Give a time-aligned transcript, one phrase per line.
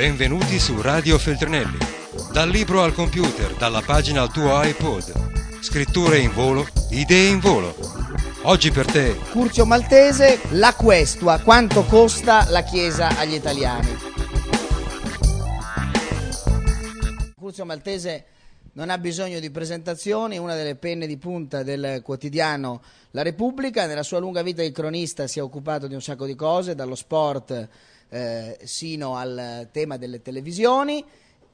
[0.00, 1.76] Benvenuti su Radio Feltrinelli.
[2.32, 5.60] Dal libro al computer, dalla pagina al tuo iPod.
[5.60, 7.74] Scritture in volo, idee in volo.
[8.44, 13.94] Oggi per te Curzio Maltese, la questua, quanto costa la Chiesa agli italiani?
[17.36, 18.24] Curzio Maltese
[18.72, 22.80] non ha bisogno di presentazioni, una delle penne di punta del quotidiano
[23.10, 26.34] La Repubblica, nella sua lunga vita di cronista si è occupato di un sacco di
[26.34, 27.68] cose, dallo sport
[28.10, 31.04] eh, sino al tema delle televisioni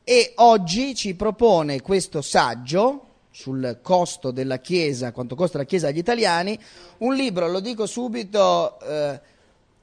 [0.03, 5.99] e oggi ci propone questo saggio sul costo della Chiesa, quanto costa la Chiesa agli
[5.99, 6.59] italiani,
[6.99, 9.21] un libro, lo dico subito, eh,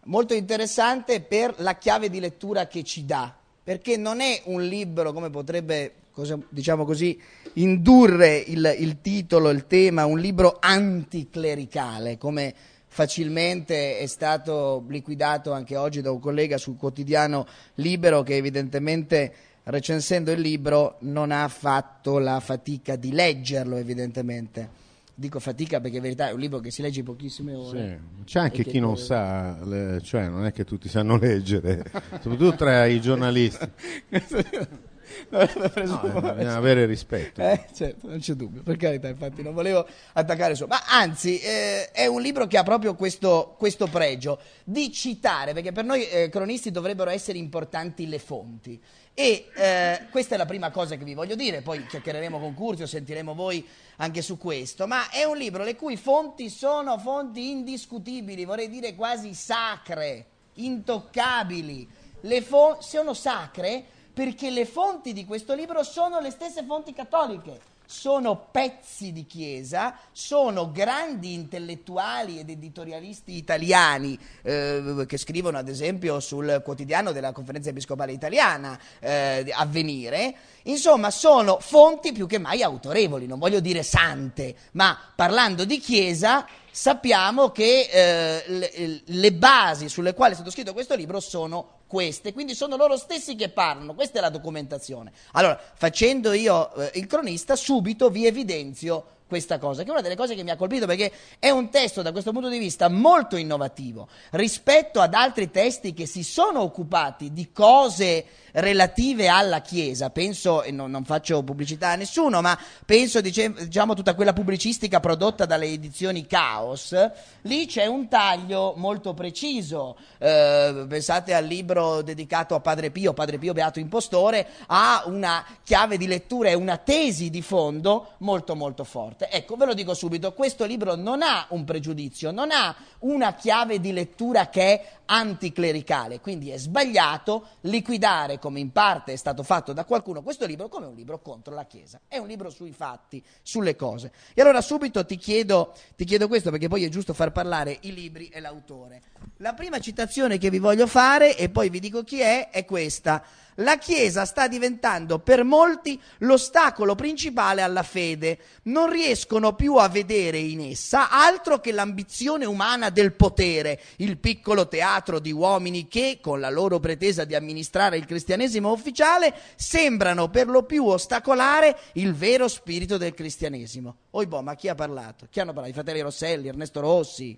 [0.06, 3.32] molto interessante per la chiave di lettura che ci dà,
[3.64, 7.22] perché non è un libro come potrebbe, cosa, diciamo così,
[7.54, 12.56] indurre il, il titolo, il tema, un libro anticlericale, come
[12.94, 20.30] facilmente è stato liquidato anche oggi da un collega sul quotidiano Libero che evidentemente recensendo
[20.32, 24.82] il libro non ha fatto la fatica di leggerlo evidentemente.
[25.16, 28.00] Dico fatica perché in verità è un libro che si legge in pochissime ore.
[28.18, 28.24] Sì.
[28.26, 31.84] C'è anche chi non sa, le, cioè non è che tutti sanno leggere,
[32.22, 33.70] soprattutto tra i giornalisti.
[35.30, 37.42] No, bisogna avere rispetto.
[37.42, 40.66] Eh, certo, non c'è dubbio, per carità, infatti non volevo attaccare su.
[40.66, 45.72] Ma anzi, eh, è un libro che ha proprio questo, questo pregio di citare, perché
[45.72, 48.82] per noi eh, cronisti dovrebbero essere importanti le fonti.
[49.16, 52.88] E eh, questa è la prima cosa che vi voglio dire, poi chiacchiereremo con Curzio,
[52.88, 53.64] sentiremo voi
[53.98, 58.96] anche su questo, ma è un libro le cui fonti sono fonti indiscutibili, vorrei dire
[58.96, 60.26] quasi sacre,
[60.56, 61.88] intoccabili.
[62.22, 63.84] Le fonti sono sacre
[64.14, 67.72] perché le fonti di questo libro sono le stesse fonti cattoliche.
[67.86, 76.20] Sono pezzi di chiesa, sono grandi intellettuali ed editorialisti italiani eh, che scrivono ad esempio
[76.22, 80.34] sul quotidiano della conferenza episcopale italiana eh, Avvenire.
[80.64, 86.48] Insomma, sono fonti più che mai autorevoli, non voglio dire sante, ma parlando di chiesa
[86.74, 92.34] sappiamo che eh, le, le basi sulle quali è stato scritto questo libro sono queste,
[92.34, 95.12] quindi sono loro stessi che parlano, questa è la documentazione.
[95.34, 100.16] Allora, facendo io eh, il cronista, subito vi evidenzio questa cosa, che è una delle
[100.16, 103.36] cose che mi ha colpito perché è un testo da questo punto di vista molto
[103.36, 110.64] innovativo rispetto ad altri testi che si sono occupati di cose relative alla Chiesa, penso,
[110.64, 115.66] e non, non faccio pubblicità a nessuno, ma penso diciamo tutta quella pubblicistica prodotta dalle
[115.66, 116.96] edizioni Chaos,
[117.42, 123.38] lì c'è un taglio molto preciso, eh, pensate al libro dedicato a Padre Pio, Padre
[123.38, 128.84] Pio Beato Impostore, ha una chiave di lettura e una tesi di fondo molto molto
[128.84, 129.23] forte.
[129.30, 133.80] Ecco, ve lo dico subito, questo libro non ha un pregiudizio, non ha una chiave
[133.80, 139.74] di lettura che è anticlericale, quindi è sbagliato liquidare, come in parte è stato fatto
[139.74, 143.24] da qualcuno, questo libro come un libro contro la Chiesa, è un libro sui fatti,
[143.42, 144.12] sulle cose.
[144.34, 147.94] E allora subito ti chiedo, ti chiedo questo, perché poi è giusto far parlare i
[147.94, 149.02] libri e l'autore.
[149.38, 153.24] La prima citazione che vi voglio fare, e poi vi dico chi è, è questa.
[153.58, 158.40] La Chiesa sta diventando per molti l'ostacolo principale alla fede.
[158.64, 164.68] Non riescono più a vedere in essa altro che l'ambizione umana del potere, il piccolo
[164.68, 170.48] teatro di uomini che, con la loro pretesa di amministrare il cristianesimo ufficiale, sembrano per
[170.48, 173.98] lo più ostacolare il vero spirito del cristianesimo.
[174.12, 175.28] Oi boh, ma chi ha parlato?
[175.30, 175.72] Chi hanno parlato?
[175.72, 177.38] I fratelli Rosselli, Ernesto Rossi?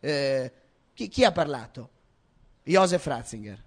[0.00, 0.52] Eh,
[0.94, 1.90] chi, chi ha parlato?
[2.62, 3.62] Josef Ratzinger.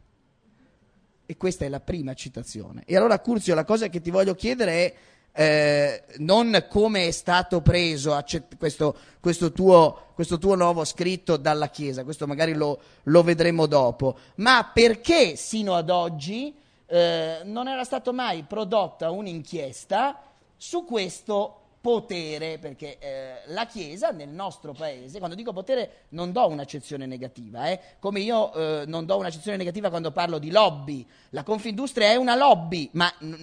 [1.30, 2.82] E questa è la prima citazione.
[2.88, 4.94] E allora, Curzio, la cosa che ti voglio chiedere è
[5.32, 11.70] eh, non come è stato preso accett- questo, questo, tuo, questo, tuo, nuovo scritto dalla
[11.70, 16.52] Chiesa, questo magari lo, lo vedremo dopo, ma perché sino ad oggi
[16.88, 20.20] eh, non era stata mai prodotta un'inchiesta
[20.58, 26.48] su questo potere, perché eh, la Chiesa nel nostro paese, quando dico potere non do
[26.48, 31.44] un'accezione negativa, eh, come io eh, non do un'accezione negativa quando parlo di lobby, la
[31.44, 33.36] Confindustria è una lobby, ma mh,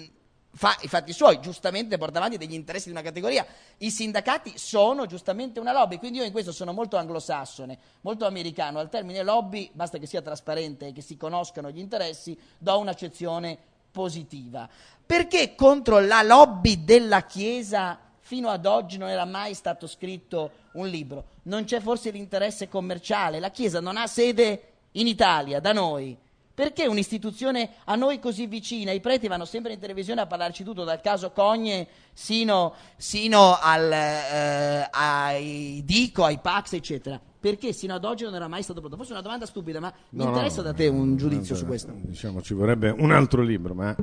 [0.56, 3.46] fa i fatti suoi, giustamente porta avanti degli interessi di una categoria,
[3.78, 8.78] i sindacati sono giustamente una lobby, quindi io in questo sono molto anglosassone, molto americano,
[8.78, 13.56] al termine lobby basta che sia trasparente e che si conoscano gli interessi, do un'accezione
[13.90, 14.68] positiva.
[15.06, 20.88] Perché contro la lobby della Chiesa fino ad oggi non era mai stato scritto un
[20.88, 21.26] libro.
[21.44, 23.38] Non c'è forse l'interesse commerciale.
[23.38, 24.62] La Chiesa non ha sede
[24.92, 26.18] in Italia, da noi.
[26.52, 28.90] Perché un'istituzione a noi così vicina?
[28.90, 33.92] I preti vanno sempre in televisione a parlarci tutto, dal caso Cogne sino, sino al,
[33.92, 37.20] eh, ai Dico, ai Pax, eccetera.
[37.46, 38.96] Perché sino ad oggi non era mai stato prodotto.
[38.96, 41.60] Forse è una domanda stupida, ma no, mi interessa no, da te un giudizio no,
[41.60, 41.92] su questo.
[41.94, 43.94] Diciamo, ci vorrebbe un altro libro, ma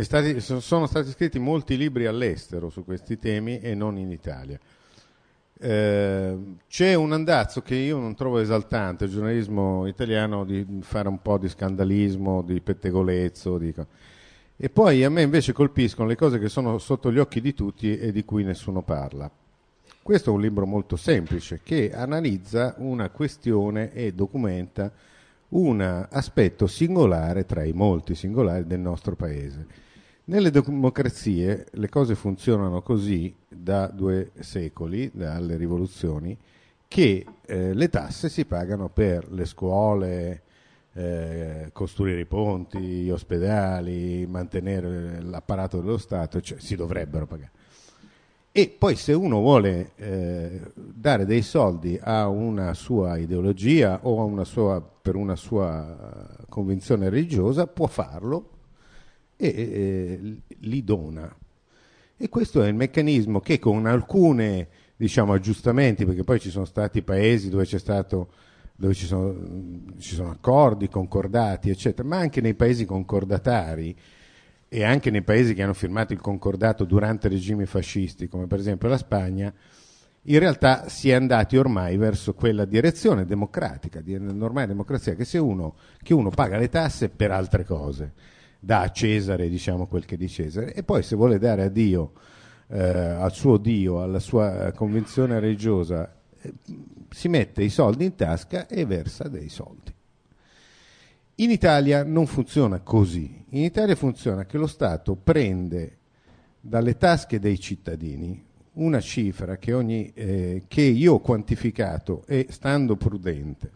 [0.00, 4.58] stati, sono stati scritti molti libri all'estero su questi temi e non in Italia.
[5.58, 11.22] Eh, c'è un andazzo che io non trovo esaltante, il giornalismo italiano, di fare un
[11.22, 13.56] po' di scandalismo, di pettegolezzo.
[13.56, 13.74] Di...
[14.54, 17.96] E poi a me invece colpiscono le cose che sono sotto gli occhi di tutti
[17.96, 19.30] e di cui nessuno parla.
[20.02, 24.90] Questo è un libro molto semplice che analizza una questione e documenta
[25.50, 29.64] un aspetto singolare tra i molti singolari del nostro paese.
[30.24, 36.36] Nelle democrazie le cose funzionano così da due secoli, dalle rivoluzioni,
[36.88, 40.42] che eh, le tasse si pagano per le scuole,
[40.94, 47.61] eh, costruire i ponti, gli ospedali, mantenere l'apparato dello Stato, cioè si dovrebbero pagare.
[48.54, 54.44] E poi se uno vuole eh, dare dei soldi a una sua ideologia o una
[54.44, 58.50] sua, per una sua convinzione religiosa, può farlo
[59.36, 61.34] e eh, li dona.
[62.14, 67.02] E questo è il meccanismo che con alcune diciamo, aggiustamenti, perché poi ci sono stati
[67.02, 68.28] paesi dove, stato,
[68.76, 69.34] dove ci, sono,
[69.98, 73.96] ci sono accordi concordati, eccetera, ma anche nei paesi concordatari,
[74.74, 78.88] e anche nei paesi che hanno firmato il concordato durante regimi fascisti, come per esempio
[78.88, 79.52] la Spagna,
[80.22, 85.74] in realtà si è andati ormai verso quella direzione democratica, di normale democrazia, che, uno,
[86.02, 88.14] che uno paga le tasse per altre cose,
[88.58, 92.12] dà a Cesare diciamo quel che di Cesare, e poi se vuole dare a Dio,
[92.68, 96.10] eh, al suo Dio, alla sua convinzione religiosa,
[96.40, 96.54] eh,
[97.10, 99.92] si mette i soldi in tasca e versa dei soldi.
[101.34, 103.40] In Italia non funziona così.
[103.54, 105.98] In Italia funziona che lo Stato prende
[106.58, 108.42] dalle tasche dei cittadini
[108.74, 113.70] una cifra che, ogni, eh, che io ho quantificato e stando prudente,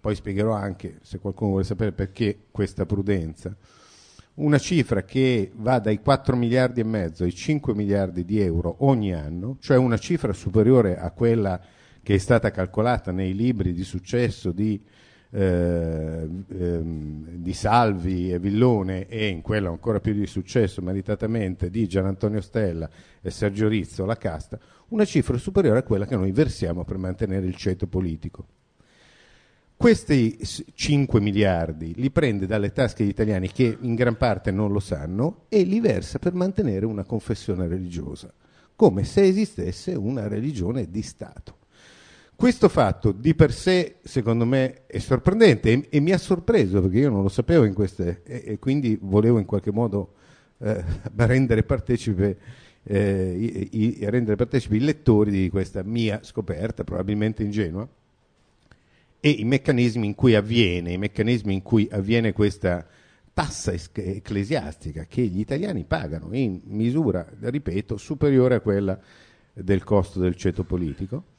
[0.00, 3.54] poi spiegherò anche se qualcuno vuole sapere perché questa prudenza,
[4.36, 9.12] una cifra che va dai 4 miliardi e mezzo ai 5 miliardi di euro ogni
[9.12, 11.60] anno, cioè una cifra superiore a quella
[12.02, 14.82] che è stata calcolata nei libri di successo di
[15.34, 21.88] eh, ehm, di Salvi e Villone e in quello ancora più di successo meritatamente di
[21.88, 22.88] Gian Antonio Stella
[23.20, 24.58] e Sergio Rizzo, la casta,
[24.88, 28.46] una cifra superiore a quella che noi versiamo per mantenere il ceto politico.
[29.74, 30.38] Questi
[30.74, 35.46] 5 miliardi li prende dalle tasche degli italiani che in gran parte non lo sanno
[35.48, 38.32] e li versa per mantenere una confessione religiosa,
[38.76, 41.61] come se esistesse una religione di Stato.
[42.34, 46.98] Questo fatto di per sé, secondo me, è sorprendente e, e mi ha sorpreso perché
[46.98, 50.14] io non lo sapevo in queste e, e quindi volevo in qualche modo
[50.58, 50.82] eh,
[51.14, 52.36] rendere, partecipe,
[52.82, 57.88] eh, i, i, rendere partecipi i lettori di questa mia scoperta, probabilmente ingenua,
[59.20, 62.84] e i meccanismi in cui avviene, i meccanismi in cui avviene questa
[63.32, 68.98] tassa ecclesiastica che gli italiani pagano in misura, ripeto, superiore a quella
[69.52, 71.31] del costo del ceto politico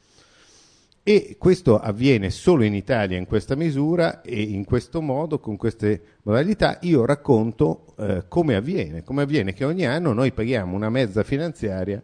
[1.06, 6.02] e questo avviene solo in Italia in questa misura e in questo modo, con queste
[6.24, 9.04] modalità, io racconto eh, come avviene.
[9.04, 12.02] Come avviene che ogni anno noi paghiamo una mezza finanziaria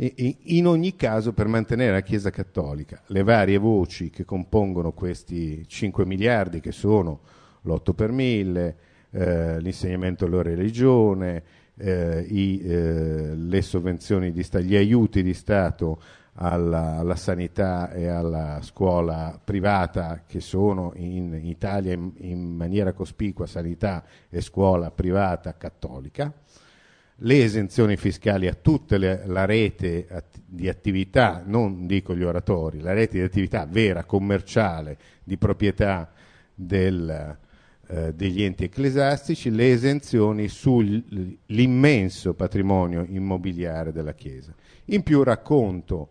[0.00, 3.02] in ogni caso per mantenere la Chiesa Cattolica.
[3.06, 7.20] Le varie voci che compongono questi 5 miliardi, che sono
[7.62, 8.76] l'8 per 1000,
[9.10, 11.42] eh, l'insegnamento della religione,
[11.78, 16.00] eh, i, eh, le sovvenzioni di Stato, gli aiuti di Stato
[16.40, 23.46] alla, alla, sanità e alla scuola privata che sono in Italia in, in, maniera cospicua
[23.46, 26.32] sanità e scuola privata cattolica,
[27.22, 32.92] le esenzioni fiscali a tutta la rete att- di attività, non dico gli oratori, la
[32.92, 36.12] rete di attività vera, commerciale, di proprietà
[36.54, 37.36] del,
[37.88, 44.54] eh, degli enti ecclesiastici, le esenzioni sull'immenso patrimonio immobiliare della Chiesa.
[44.86, 46.10] In più racconto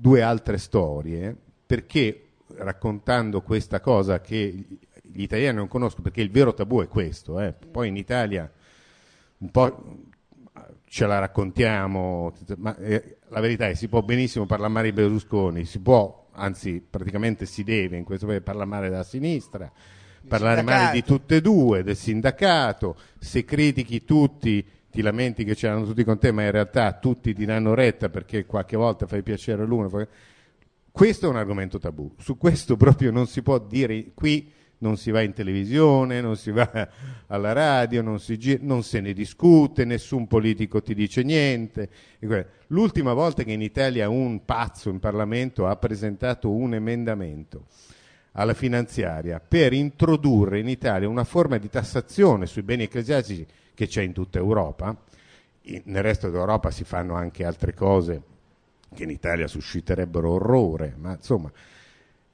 [0.00, 4.64] due altre storie, perché raccontando questa cosa che
[5.02, 7.52] gli italiani non conoscono, perché il vero tabù è questo, eh.
[7.52, 8.50] poi in Italia
[9.38, 9.98] un po'
[10.86, 14.94] ce la raccontiamo, ma eh, la verità è che si può benissimo parlare male di
[14.94, 19.70] Berlusconi, si può, anzi praticamente si deve in questo momento parlare male della sinistra,
[20.26, 25.84] parlare male di tutte e due, del sindacato, se critichi tutti ti lamenti che c'erano
[25.84, 29.62] tutti con te, ma in realtà tutti ti danno retta perché qualche volta fai piacere
[29.62, 30.08] all'uno.
[30.90, 35.10] Questo è un argomento tabù, su questo proprio non si può dire, qui non si
[35.10, 36.88] va in televisione, non si va
[37.28, 41.88] alla radio, non, si non se ne discute, nessun politico ti dice niente.
[42.68, 47.66] L'ultima volta che in Italia un pazzo in Parlamento ha presentato un emendamento
[48.32, 53.46] alla finanziaria per introdurre in Italia una forma di tassazione sui beni ecclesiastici
[53.80, 54.94] che c'è in tutta Europa,
[55.84, 58.22] nel resto d'Europa si fanno anche altre cose
[58.94, 61.50] che in Italia susciterebbero orrore, ma insomma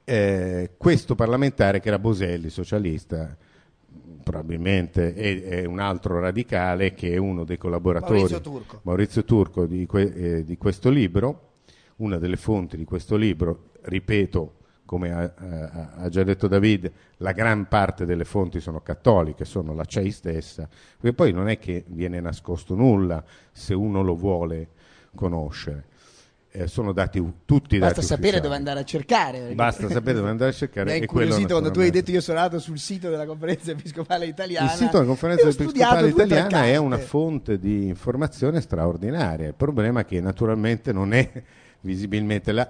[0.03, 3.33] eh, questo parlamentare che era Boselli, socialista,
[4.23, 9.65] probabilmente è, è, un altro radicale che è uno dei collaboratori Maurizio Turco, Maurizio Turco
[9.65, 11.51] di, que, eh, di, questo libro,
[11.97, 14.55] una delle fonti di questo libro, ripeto,
[14.87, 19.75] come ha, ha, ha, già detto David, la gran parte delle fonti sono cattoliche, sono
[19.75, 20.67] la CEI stessa,
[20.99, 24.69] perché poi non è che viene nascosto nulla se uno lo vuole
[25.13, 25.95] conoscere
[26.57, 28.41] eh, sono dati tutti Basta dati sapere ufficiali.
[28.41, 29.39] dove andare a cercare.
[29.39, 30.85] perché- Basta sapere dove andare a cercare.
[30.85, 34.71] Quello incuriosito quando tu hai detto io sono andato sul sito della conferenza episcopale italiana.
[34.71, 39.47] Il sito della conferenza episcopale italiana è una fonte di informazione straordinaria.
[39.47, 41.29] Il problema è che naturalmente non è
[41.81, 42.69] visibilmente la,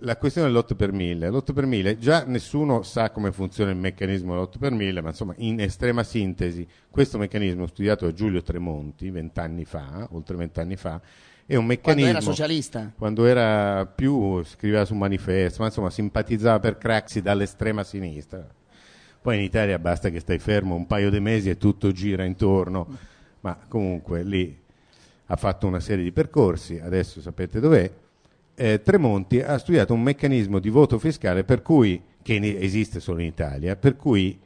[0.00, 1.30] la questione dell'8 per 1000.
[1.30, 5.34] L'8 per 1000 già nessuno sa come funziona il meccanismo dell'8 per 1000, ma insomma
[5.38, 11.00] in estrema sintesi questo meccanismo studiato da Giulio Tremonti vent'anni fa, oltre vent'anni fa,
[11.46, 12.92] è un Quando meccanismo era socialista.
[12.96, 18.46] quando era più scriveva su manifesto, ma insomma simpatizzava per Craxi dall'estrema sinistra.
[19.20, 22.86] Poi in Italia basta che stai fermo un paio di mesi e tutto gira intorno,
[23.40, 24.56] ma comunque lì
[25.30, 27.90] ha fatto una serie di percorsi, adesso sapete dov'è.
[28.60, 33.76] Eh, Tremonti ha studiato un meccanismo di voto fiscale cui, che esiste solo in Italia,
[33.76, 34.36] per cui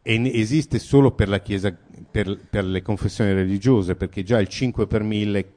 [0.00, 1.76] esiste solo per Chiesa,
[2.08, 5.52] per, per le confessioni religiose, perché già il 5 per 1000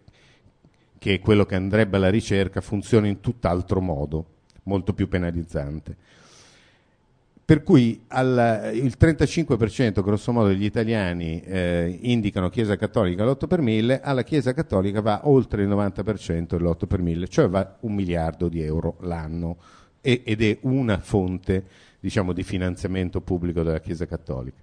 [0.97, 4.25] che è quello che andrebbe alla ricerca, funziona in tutt'altro modo,
[4.63, 5.95] molto più penalizzante.
[7.51, 13.59] Per cui al- il 35% grosso modo degli italiani eh, indicano Chiesa Cattolica l'8 per
[13.59, 18.47] 1000, alla Chiesa Cattolica va oltre il 90% dell'8 per 1000, cioè va un miliardo
[18.47, 19.57] di euro l'anno
[19.99, 21.65] e- ed è una fonte
[21.99, 24.61] diciamo, di finanziamento pubblico della Chiesa Cattolica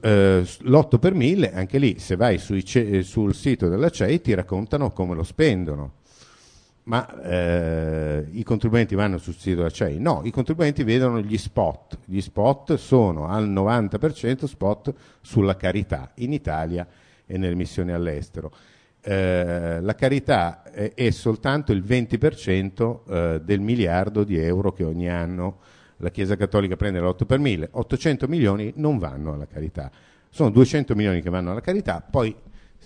[0.00, 4.34] eh, l'8 per 1000, anche lì se vai sui eh, sul sito della CEI ti
[4.34, 5.92] raccontano come lo spendono.
[6.84, 10.00] Ma eh, i contribuenti vanno sul sito della CEI?
[10.00, 11.98] No, i contribuenti vedono gli spot.
[12.04, 16.86] Gli spot sono al 90% spot sulla carità in Italia
[17.24, 18.52] e nelle missioni all'estero.
[19.00, 25.08] Eh, la carità è, è soltanto il 20% eh, del miliardo di euro che ogni
[25.08, 25.58] anno
[25.98, 29.90] la Chiesa Cattolica prende l'8 per 1000, 800 milioni non vanno alla carità,
[30.28, 32.34] sono 200 milioni che vanno alla carità, poi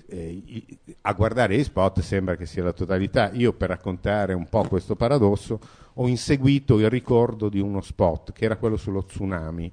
[0.09, 0.65] eh,
[1.03, 3.31] a guardare gli spot sembra che sia la totalità.
[3.33, 5.61] Io per raccontare un po' questo paradosso
[5.95, 9.73] ho inseguito il ricordo di uno spot che era quello sullo tsunami.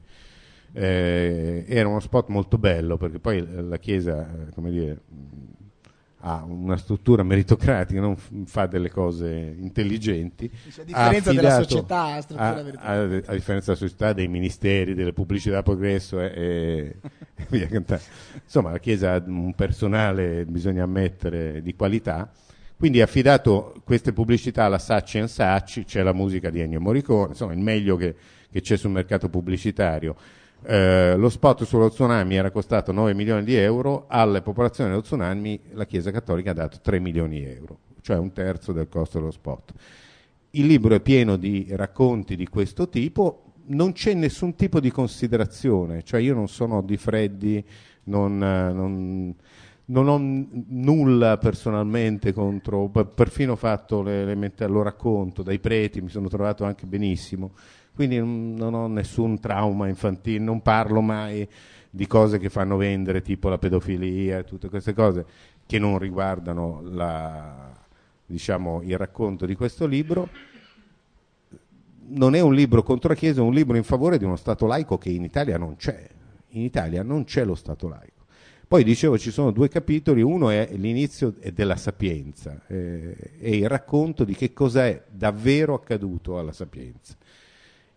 [0.75, 5.01] Eh, era uno spot molto bello perché poi la Chiesa, eh, come dire,
[6.25, 8.15] ha una struttura meritocratica, non
[8.45, 10.49] fa delle cose intelligenti.
[10.79, 12.23] A differenza della società, a,
[12.77, 16.95] a- a differenza della società, dei ministeri, delle pubblicità progresso e, e-
[17.35, 18.03] e via cantando.
[18.41, 22.31] Insomma, la Chiesa ha un personale, bisogna ammettere, di qualità.
[22.77, 27.29] Quindi ha affidato queste pubblicità alla Sacci and Sacci, c'è la musica di Ennio Morricone,
[27.29, 28.15] insomma il meglio che,
[28.49, 30.15] che c'è sul mercato pubblicitario.
[30.65, 35.59] Eh, lo spot sullo tsunami era costato 9 milioni di euro, alle popolazioni dello tsunami
[35.71, 39.31] la Chiesa Cattolica ha dato 3 milioni di euro, cioè un terzo del costo dello
[39.31, 39.73] spot.
[40.51, 46.03] Il libro è pieno di racconti di questo tipo, non c'è nessun tipo di considerazione,
[46.03, 47.63] cioè io non sono di freddi,
[48.05, 49.35] non, eh, non-
[49.85, 56.01] non ho n- nulla personalmente contro, per- perfino ho fatto l'elementare, lo racconto, dai preti
[56.01, 57.51] mi sono trovato anche benissimo,
[57.93, 61.47] quindi non non ho nessun trauma infantile, non parlo mai
[61.89, 65.25] di cose che fanno vendere, tipo la pedofilia e tutte queste cose
[65.65, 67.71] che non riguardano la-
[68.25, 70.27] diciamo, il racconto di questo libro.
[72.05, 74.65] Non è un libro contro la Chiesa, è un libro in favore di uno Stato
[74.65, 76.07] laico che in Italia non c'è.
[76.49, 78.12] In Italia non c'è lo Stato laico.
[78.73, 84.23] Poi dicevo ci sono due capitoli, uno è l'inizio della sapienza, eh, è il racconto
[84.23, 87.15] di che cosa è davvero accaduto alla sapienza.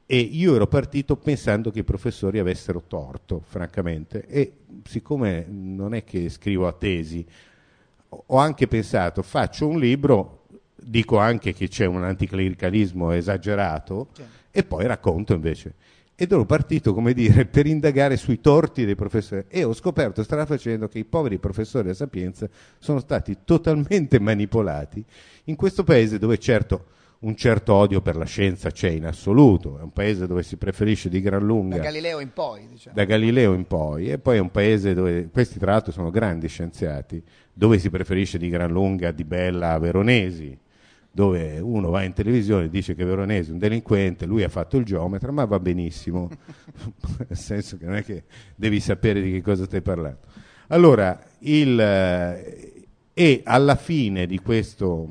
[0.05, 4.53] E io ero partito pensando che i professori avessero torto, francamente, e
[4.85, 7.25] siccome non è che scrivo a tesi,
[8.11, 10.43] ho ho anche pensato, faccio un libro,
[10.75, 14.09] dico anche che c'è un anticlericalismo esagerato,
[14.51, 15.73] e poi racconto invece.
[16.19, 19.45] Ed ero partito, come dire, per indagare sui torti dei professori.
[19.49, 25.05] E ho scoperto strada facendo che i poveri professori della Sapienza sono stati totalmente manipolati
[25.45, 26.87] in questo paese dove certo
[27.19, 31.09] un certo odio per la scienza c'è in assoluto, è un paese dove si preferisce
[31.09, 32.95] di gran lunga Da Galileo in poi, diciamo.
[32.95, 36.47] da Galileo in poi, e poi è un paese dove, questi tra l'altro sono grandi
[36.47, 40.57] scienziati, dove si preferisce di gran lunga Di Bella a Veronesi,
[41.17, 44.77] dove uno va in televisione e dice che Veronesi è un delinquente, lui ha fatto
[44.77, 46.29] il geometra, ma va benissimo,
[47.27, 50.19] nel senso che non è che devi sapere di che cosa stai parlando.
[50.67, 55.09] Allora, il, eh, e alla fine di questo,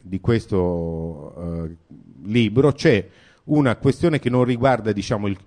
[0.00, 1.76] di questo eh,
[2.24, 3.08] libro c'è
[3.44, 5.38] una questione che non riguarda, diciamo, il,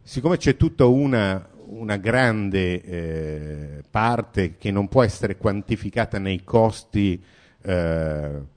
[0.00, 7.20] siccome c'è tutta una, una grande eh, parte che non può essere quantificata nei costi
[7.62, 8.56] eh,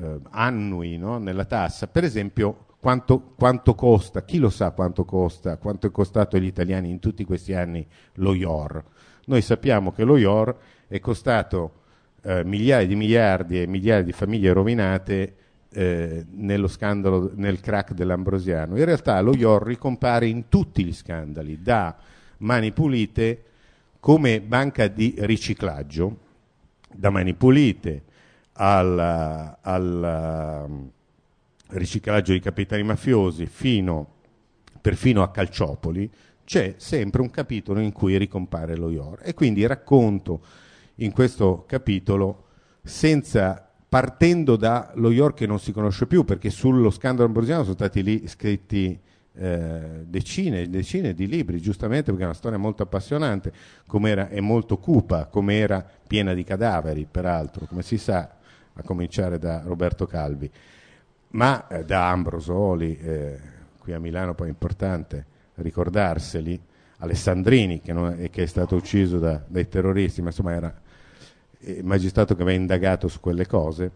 [0.00, 1.18] eh, annui no?
[1.18, 6.36] nella tassa, per esempio quanto, quanto, costa, chi lo sa quanto costa, quanto è costato
[6.36, 8.84] agli italiani in tutti questi anni lo IOR.
[9.26, 11.72] Noi sappiamo che lo IOR è costato
[12.22, 15.34] eh, migliaia di miliardi e migliaia di famiglie rovinate
[15.70, 18.76] eh, nello scandalo, nel crack dell'Ambrosiano.
[18.76, 21.96] In realtà lo IOR ricompare in tutti gli scandali, da
[22.38, 23.42] Mani Pulite
[24.00, 26.18] come banca di riciclaggio,
[26.94, 28.02] da Mani Pulite
[28.60, 30.90] al, al um,
[31.68, 34.16] riciclaggio di capitali mafiosi fino
[34.80, 36.10] perfino a Calciopoli,
[36.44, 39.20] c'è sempre un capitolo in cui ricompare lo IOR.
[39.22, 40.40] E quindi racconto
[40.96, 42.44] in questo capitolo
[42.82, 44.58] senza partendo
[44.94, 48.98] lo IOR che non si conosce più, perché sullo scandalo ambrosiano sono stati lì scritti
[49.34, 53.52] eh, decine e decine di libri, giustamente perché è una storia molto appassionante,
[53.86, 58.37] com'era, e molto cupa, come era piena di cadaveri, peraltro, come si sa,
[58.78, 60.50] a cominciare da Roberto Calvi,
[61.30, 63.38] ma eh, da Ambrosoli, eh,
[63.78, 65.24] qui a Milano poi è importante
[65.56, 66.60] ricordarseli,
[66.98, 70.80] Alessandrini che, è, che è, stato ucciso da, dai terroristi, ma insomma era
[71.60, 73.90] il magistrato che aveva indagato su quelle cose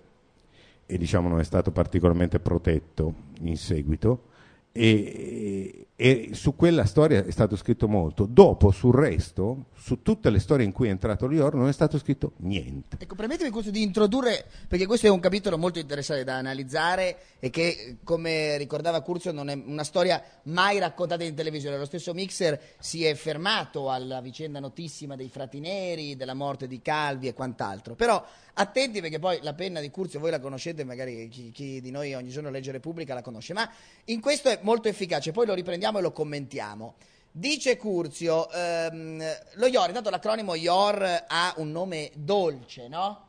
[0.86, 4.30] e diciamo non è stato particolarmente protetto in seguito.
[4.72, 8.26] E, e, su quella storia è stato scritto molto.
[8.26, 11.97] Dopo, sul resto, su tutte le storie in cui è entrato Lior, non è stato
[11.97, 12.97] scritto niente.
[12.99, 17.50] Ecco, permettimi questo di introdurre, perché questo è un capitolo molto interessante da analizzare e
[17.50, 21.78] che, come ricordava Curzio, non è una storia mai raccontata in televisione.
[21.78, 26.83] Lo stesso Mixer si è fermato alla vicenda notissima dei frati neri, della morte di
[26.83, 27.94] Calvi e quant'altro.
[27.94, 31.90] Però attenti perché poi la penna di Curzio voi la conoscete, magari chi, chi di
[31.90, 33.70] noi ogni giorno legge Repubblica la conosce, ma
[34.07, 36.94] in questo è molto efficace, poi lo riprendiamo e lo commentiamo.
[37.31, 39.22] Dice Curzio, ehm,
[39.55, 43.26] lo IOR, intanto l'acronimo IOR ha un nome dolce, no?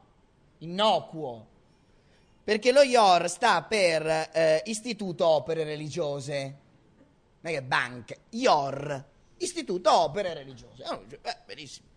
[0.59, 1.47] Innocuo.
[2.43, 6.41] Perché lo IOR sta per eh, Istituto Opere Religiose.
[7.39, 9.05] Non è che banca, IOR,
[9.37, 10.83] Istituto Opere Religiose.
[10.83, 11.87] Eh, benissimo.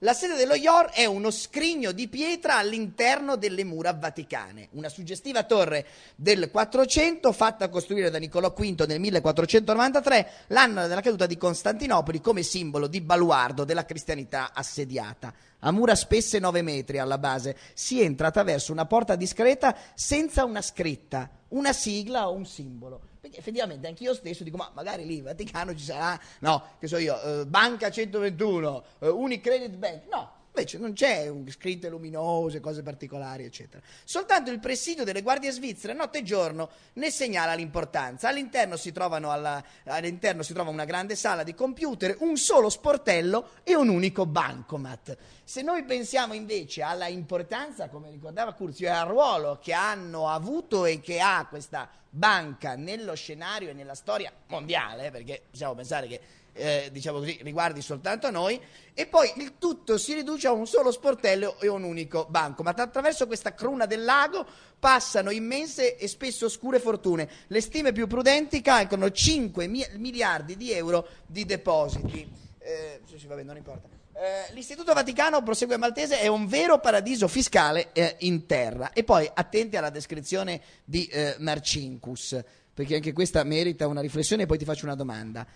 [0.00, 5.44] La sede dello IOR è uno scrigno di pietra all'interno delle mura vaticane, una suggestiva
[5.44, 12.20] torre del 400 fatta costruire da Niccolò V nel 1493, l'anno della caduta di Costantinopoli
[12.20, 15.32] come simbolo di baluardo della cristianità assediata.
[15.60, 20.60] A mura spesse 9 metri alla base si entra attraverso una porta discreta senza una
[20.60, 23.00] scritta, una sigla o un simbolo.
[23.26, 26.86] Perché effettivamente anche io stesso dico, ma magari lì in Vaticano ci sarà, no, che
[26.86, 30.02] so io, eh, Banca 121, eh, Unicredit Bank.
[30.08, 33.82] No, Invece non c'è scritte luminose, cose particolari, eccetera.
[34.04, 38.28] Soltanto il presidio delle guardie svizzere notte e giorno ne segnala l'importanza.
[38.28, 43.76] All'interno si, alla, all'interno si trova una grande sala di computer, un solo sportello e
[43.76, 45.18] un unico bancomat.
[45.44, 50.86] Se noi pensiamo invece alla importanza, come ricordava Curzio, e al ruolo che hanno avuto
[50.86, 56.20] e che ha questa banca nello scenario e nella storia mondiale, perché possiamo pensare che
[56.56, 58.60] eh, diciamo così, riguardi soltanto noi,
[58.94, 62.62] e poi il tutto si riduce a un solo sportello e un unico banco.
[62.62, 64.46] Ma attraverso questa cruna del lago
[64.78, 67.28] passano immense e spesso oscure fortune.
[67.46, 72.28] Le stime più prudenti calcolano 5 mi- miliardi di euro di depositi.
[72.58, 73.88] Eh, sì, vabbè, non importa.
[74.18, 78.92] Eh, L'Istituto Vaticano, prosegue Maltese, è un vero paradiso fiscale eh, in terra.
[78.94, 82.42] E poi attenti alla descrizione di eh, Marcinkus,
[82.72, 85.46] perché anche questa merita una riflessione e poi ti faccio una domanda.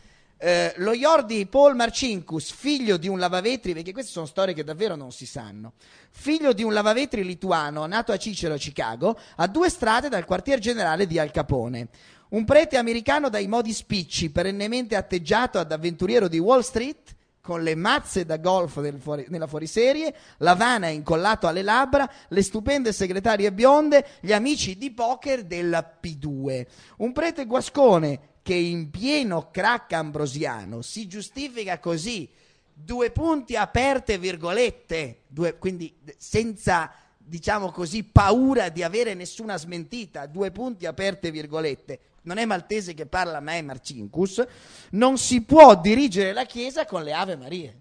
[0.42, 4.64] Eh, lo IOR di Paul Marcinkus, figlio di un lavavetri, perché queste sono storie che
[4.64, 5.74] davvero non si sanno,
[6.08, 11.06] figlio di un lavavetri lituano nato a Cicero, Chicago, a due strade dal quartier generale
[11.06, 11.88] di Al Capone.
[12.30, 17.74] Un prete americano dai modi spicci, perennemente atteggiato ad avventuriero di Wall Street, con le
[17.74, 24.32] mazze da golf fuori, nella fuoriserie, l'Havana incollato alle labbra, le stupende segretarie bionde, gli
[24.32, 26.66] amici di poker della P2.
[26.98, 32.28] Un prete guascone che in pieno crack ambrosiano si giustifica così,
[32.72, 36.92] due punti aperte virgolette, due, quindi senza
[37.30, 43.06] diciamo così, paura di avere nessuna smentita, due punti aperte virgolette, non è Maltese che
[43.06, 44.44] parla ma è Marcinkus,
[44.90, 47.80] non si può dirigere la Chiesa con le Ave Marie.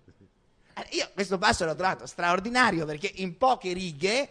[0.76, 4.30] Eh, io questo passo l'ho trovato straordinario perché in poche righe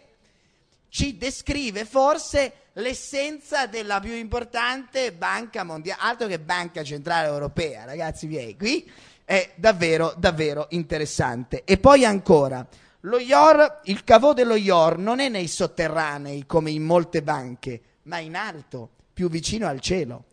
[0.89, 8.27] ci descrive forse l'essenza della più importante banca mondiale, altro che banca centrale europea, ragazzi
[8.27, 8.89] miei, qui
[9.23, 11.63] è davvero, davvero interessante.
[11.63, 12.67] E poi ancora,
[13.01, 18.17] lo IOR, il cavò dello IOR non è nei sotterranei come in molte banche, ma
[18.17, 20.25] in alto, più vicino al cielo.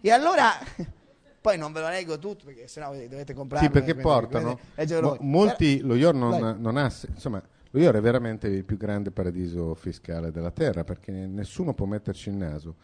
[0.00, 0.52] E allora
[1.40, 3.64] poi non ve lo leggo tutto perché sennò dovete comprare.
[3.64, 4.58] Sì, perché portano.
[5.00, 7.42] Mo- molti, lo IOR non, non, ha, insomma,
[7.78, 12.36] IOR è veramente il più grande paradiso fiscale della terra perché nessuno può metterci il
[12.36, 12.76] naso.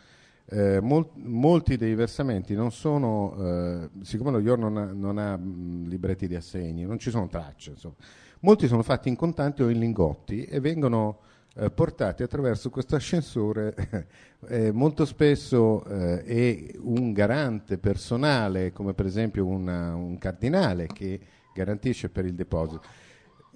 [0.46, 5.37] Eh, mol- molti dei versamenti non sono, eh, siccome lo IOR non ha, non ha
[5.37, 7.94] mh, libretti di assegni, non ci sono tracce, insomma.
[8.40, 11.20] molti sono fatti in contanti o in lingotti e vengono
[11.55, 13.74] eh, portati attraverso questo ascensore
[14.48, 21.20] eh, molto spesso eh, è un garante personale, come per esempio una, un cardinale che
[21.55, 22.83] garantisce per il deposito.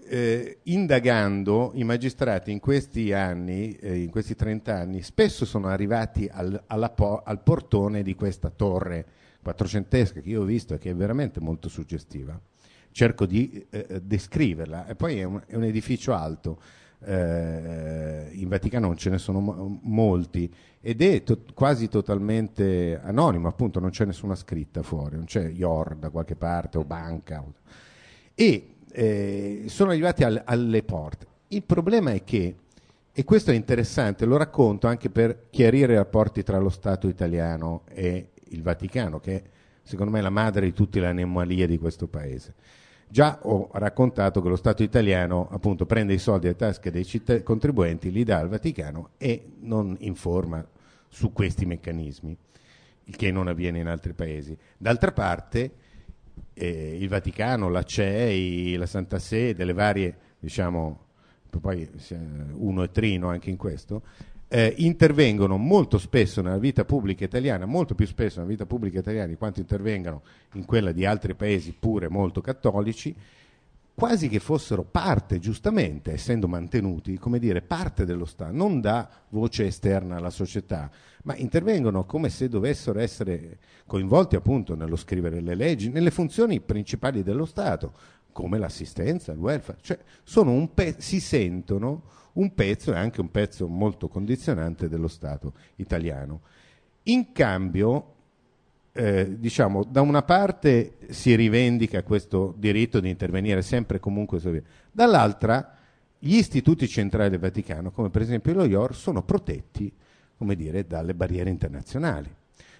[0.06, 6.28] Eh, indagando i magistrati in questi anni, eh, in questi 30 anni, spesso sono arrivati
[6.30, 6.62] al,
[6.94, 9.06] po- al, portone di questa torre
[9.42, 12.38] quattrocentesca che io ho visto e che è veramente molto suggestiva.
[12.90, 16.58] Cerco di eh, eh descriverla, e poi è un, è un edificio alto
[17.06, 23.48] eh, in Vaticano non ce ne sono mo- molti ed è to- quasi totalmente anonimo,
[23.48, 27.44] appunto non c'è nessuna scritta fuori, non c'è IOR da qualche parte o banca.
[28.34, 31.26] E eh, sono arrivati al- alle porte.
[31.48, 32.54] Il problema è che,
[33.12, 37.82] e questo è interessante, lo racconto anche per chiarire i rapporti tra lo Stato italiano
[37.88, 39.42] e il Vaticano, che
[39.82, 42.54] secondo me è la madre di tutte le anomalie di questo paese.
[43.08, 47.42] Già ho raccontato che lo Stato italiano appunto prende i soldi dalle tasche dei citt-
[47.42, 50.64] contribuenti, li dà al Vaticano e non informa
[51.08, 52.36] su questi meccanismi,
[53.04, 54.56] il che non avviene in altri paesi.
[54.78, 55.72] D'altra parte
[56.54, 61.00] eh, il Vaticano, la CEI, la Santa Sede, le varie, diciamo,
[61.60, 61.88] poi
[62.54, 64.02] uno e trino anche in questo,
[64.48, 69.26] eh, intervengono molto spesso nella vita pubblica italiana, molto più spesso nella vita pubblica italiana
[69.26, 70.22] di quanto intervengano
[70.54, 73.14] in quella di altri paesi pure molto cattolici,
[73.94, 79.66] quasi che fossero parte, giustamente, essendo mantenuti, come dire, parte dello Stato, non da voce
[79.66, 80.90] esterna alla società,
[81.22, 87.22] ma intervengono come se dovessero essere coinvolti appunto nello scrivere le leggi, nelle funzioni principali
[87.22, 87.92] dello Stato,
[88.32, 89.98] come l'assistenza, il welfare, cioè
[90.74, 92.02] pe- si sentono
[92.32, 96.40] un pezzo e anche un pezzo molto condizionante dello Stato italiano.
[97.04, 98.13] In cambio,
[98.96, 104.40] eh, diciamo, da una parte si rivendica questo diritto di intervenire sempre e comunque,
[104.92, 105.74] dall'altra
[106.16, 109.92] gli istituti centrali del Vaticano, come per esempio lo IOR, sono protetti,
[110.38, 112.32] dire, dalle barriere internazionali.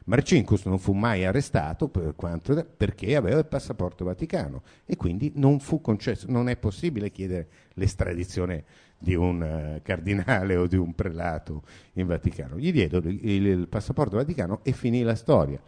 [0.04, 5.60] Marcinkus non fu mai arrestato per quanto, perché aveva il passaporto vaticano e quindi non
[5.60, 8.64] fu concesso, non è possibile chiedere l'estradizione
[8.98, 11.62] di un uh, cardinale o di un prelato
[11.94, 12.58] in Vaticano.
[12.58, 15.60] Gli diedero il passaporto vaticano e finì la storia.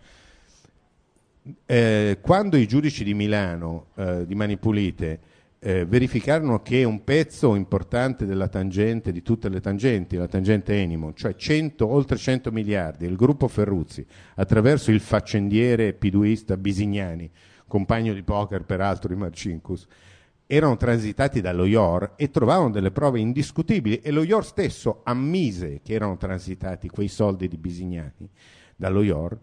[1.64, 5.20] Eh, quando i giudici di Milano, eh, di Mani Pulite,
[5.60, 11.12] eh, verificarono che un pezzo importante della tangente, di tutte le tangenti, la tangente Enimo,
[11.14, 14.04] cioè 100, oltre 100 miliardi, il gruppo Ferruzzi,
[14.36, 17.30] attraverso il faccendiere piduista Bisignani,
[17.66, 19.86] compagno di poker peraltro di Marcinkus,
[20.46, 25.94] erano transitati dallo IOR e trovavano delle prove indiscutibili e lo IOR stesso ammise che
[25.94, 28.28] erano transitati quei soldi di Bisignani
[28.76, 29.36] dallo IOR,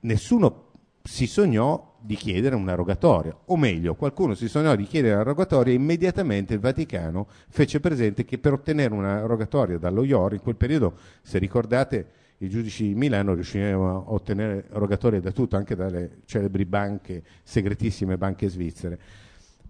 [0.00, 0.71] nessuno
[1.02, 5.72] si sognò di chiedere una rogatoria, o meglio, qualcuno si sognò di chiedere una rogatoria
[5.72, 10.56] e immediatamente il Vaticano fece presente che per ottenere una rogatoria dallo IOR, in quel
[10.56, 12.06] periodo, se ricordate,
[12.38, 18.16] i giudici di Milano riuscivano a ottenere rogatorie da tutto, anche dalle celebri banche, segretissime
[18.16, 18.98] banche svizzere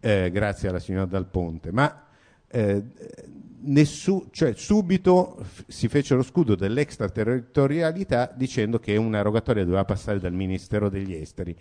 [0.04, 2.06] eh, grazie alla signora Dal Ponte, ma
[2.48, 2.82] eh,
[3.64, 10.32] nessu, cioè, subito si fece lo scudo dell'extraterritorialità dicendo che una rogatoria doveva passare dal
[10.32, 11.56] Ministero degli Esteri.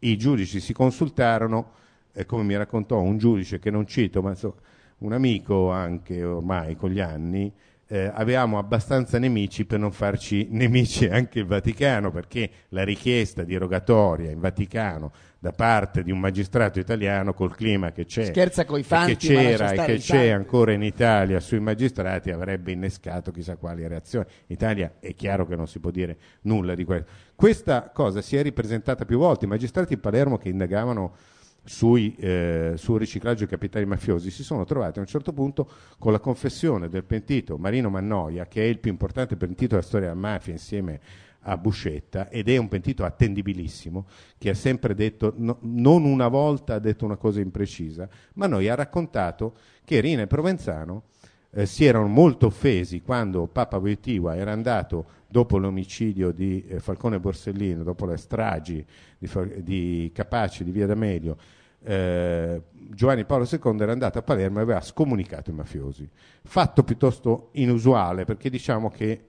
[0.00, 1.72] I giudici si consultarono,
[2.12, 4.56] eh, come mi raccontò un giudice che non cito, ma so,
[4.98, 7.52] un amico anche ormai con gli anni,
[7.92, 13.56] eh, avevamo abbastanza nemici per non farci nemici anche il Vaticano, perché la richiesta di
[13.56, 18.84] rogatoria in Vaticano da parte di un magistrato italiano col clima che c'è Scherza coi
[18.84, 23.86] fanti, che c'era e che c'è ancora in Italia sui magistrati avrebbe innescato chissà quali
[23.88, 24.26] reazioni.
[24.46, 27.10] In Italia è chiaro che non si può dire nulla di questo.
[27.34, 29.46] Questa cosa si è ripresentata più volte.
[29.46, 31.16] I magistrati di Palermo che indagavano
[31.64, 35.68] sui, eh, sul riciclaggio di capitali mafiosi si sono trovati a un certo punto
[35.98, 40.08] con la confessione del pentito Marino Mannoia, che è il più importante pentito della storia
[40.08, 41.00] della mafia insieme
[41.44, 46.74] a Buscetta ed è un pentito attendibilissimo che ha sempre detto, no, non una volta
[46.74, 51.04] ha detto una cosa imprecisa, ma noi ha raccontato che Rina e Provenzano
[51.52, 57.20] eh, si erano molto offesi quando Papa Wojtyła era andato dopo l'omicidio di eh, Falcone
[57.20, 58.84] Borsellino, dopo le stragi
[59.18, 59.28] di,
[59.62, 61.36] di Capaci, di Via D'Amelio,
[61.82, 66.08] eh, Giovanni Paolo II era andato a Palermo e aveva scomunicato i mafiosi.
[66.42, 69.26] Fatto piuttosto inusuale perché diciamo che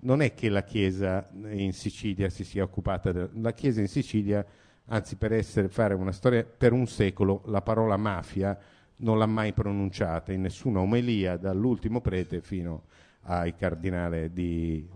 [0.00, 4.44] non è che la Chiesa in Sicilia si sia occupata, de- la Chiesa in Sicilia,
[4.86, 8.58] anzi per essere, fare una storia, per un secolo la parola mafia
[9.02, 12.84] non l'ha mai pronunciata in nessuna omelia, dall'ultimo prete fino
[13.22, 14.86] ai cardinale di,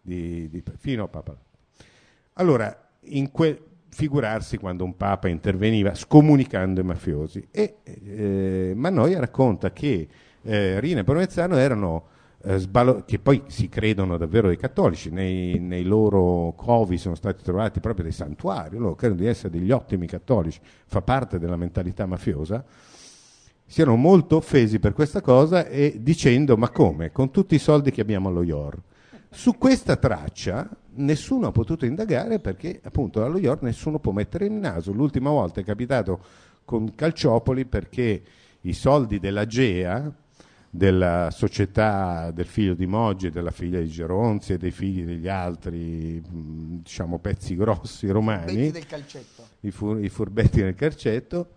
[0.00, 1.36] di, di fino a Papa.
[2.34, 7.46] Allora, in quel, figurarsi quando un Papa interveniva scomunicando i mafiosi.
[7.50, 10.08] E eh, Mannoia racconta che
[10.42, 12.06] eh, Rina e Provenzano erano
[12.44, 12.68] eh,
[13.04, 18.04] che poi si credono davvero dei cattolici, nei, nei, loro covi sono stati trovati proprio
[18.04, 22.64] dei santuari, loro credono di essere degli ottimi cattolici, fa parte della mentalità mafiosa,
[23.72, 27.90] si erano molto offesi per questa cosa e dicendo ma come, con tutti i soldi
[27.90, 28.78] che abbiamo allo IOR.
[29.30, 34.52] Su questa traccia nessuno ha potuto indagare perché appunto allo IOR nessuno può mettere il
[34.52, 34.92] naso.
[34.92, 36.22] L'ultima volta è capitato
[36.66, 38.22] con Calciopoli perché
[38.60, 40.12] i soldi della GEA,
[40.68, 46.22] della società del figlio di Moggi, della figlia di Geronzi e dei figli degli altri,
[46.28, 49.46] diciamo, pezzi grossi romani, del calcetto.
[49.60, 51.52] I, fur- i furbetti del calcetto,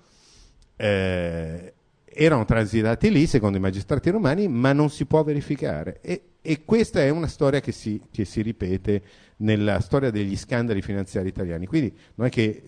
[0.77, 1.73] eh,
[2.15, 5.99] erano transitati lì secondo i magistrati romani, ma non si può verificare.
[6.01, 9.01] E, e questa è una storia che si, che si ripete
[9.37, 11.65] nella storia degli scandali finanziari italiani.
[11.65, 12.63] Quindi non è che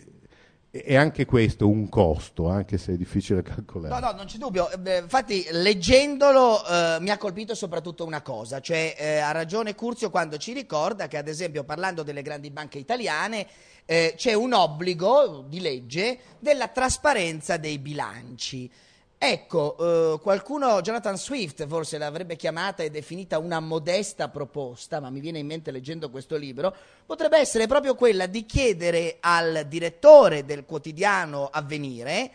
[0.70, 4.00] è anche questo un costo, anche se è difficile calcolare.
[4.00, 4.70] No, no, non c'è dubbio.
[4.70, 10.10] Eh, infatti, leggendolo eh, mi ha colpito soprattutto una cosa, cioè eh, ha ragione Curzio
[10.10, 13.48] quando ci ricorda che, ad esempio, parlando delle grandi banche italiane,
[13.86, 18.70] eh, c'è un obbligo di legge della trasparenza dei bilanci.
[19.20, 25.20] Ecco, eh, qualcuno, Jonathan Swift forse l'avrebbe chiamata e definita una modesta proposta, ma mi
[25.20, 30.66] viene in mente leggendo questo libro, potrebbe essere proprio quella di chiedere al direttore del
[30.66, 32.32] quotidiano Avvenire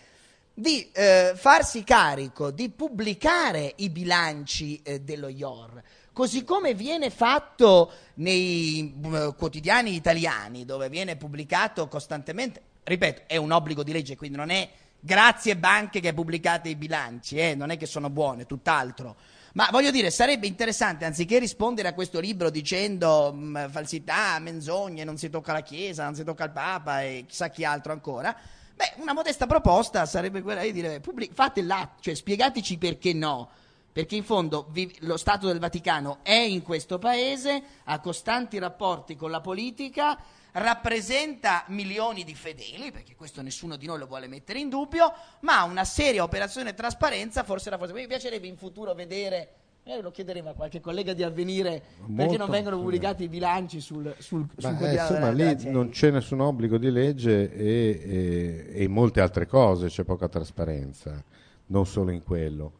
[0.52, 5.80] di eh, farsi carico di pubblicare i bilanci eh, dello IOR,
[6.12, 13.52] così come viene fatto nei uh, quotidiani italiani, dove viene pubblicato costantemente, ripeto, è un
[13.52, 14.68] obbligo di legge, quindi non è
[15.04, 17.56] Grazie banche che pubblicate i bilanci, eh?
[17.56, 19.16] non è che sono buone, tutt'altro.
[19.54, 25.02] Ma voglio dire, sarebbe interessante, anziché rispondere a questo libro dicendo mh, mm, falsità, menzogne,
[25.02, 28.32] non si tocca la Chiesa, non si tocca il Papa e chissà chi altro ancora,
[28.76, 33.50] beh, una modesta proposta sarebbe quella di dire, pubblic- fate l'atto, cioè spiegateci perché no.
[33.92, 39.16] Perché in fondo vi- lo Stato del Vaticano è in questo paese, ha costanti rapporti
[39.16, 40.16] con la politica,
[40.52, 45.62] rappresenta milioni di fedeli, perché questo nessuno di noi lo vuole mettere in dubbio, ma
[45.64, 47.94] una seria operazione di trasparenza forse era forse.
[47.94, 49.54] Mi piacerebbe in futuro vedere.
[49.84, 53.80] Eh, lo chiederemo a qualche collega di avvenire Molto, perché non vengono pubblicati i bilanci
[53.80, 58.84] sul, sul, sul eh, insomma lì non c'è nessun obbligo di legge e, e, e,
[58.84, 61.20] in molte altre cose c'è poca trasparenza
[61.66, 62.72] non solo in quello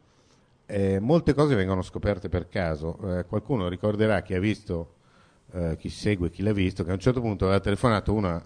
[0.65, 4.93] eh, molte cose vengono scoperte per caso eh, qualcuno ricorderà che ha visto
[5.53, 8.43] eh, chi segue, chi l'ha visto, che a un certo punto aveva telefonato una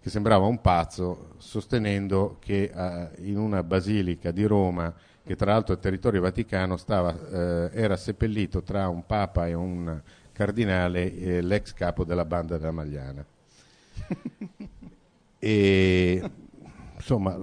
[0.00, 4.92] che sembrava un pazzo, sostenendo che eh, in una basilica di Roma,
[5.24, 10.00] che tra l'altro è territorio vaticano, stava, eh, era seppellito tra un papa e un
[10.32, 13.24] cardinale eh, l'ex capo della banda della Magliana.
[15.38, 16.30] e
[16.96, 17.38] insomma,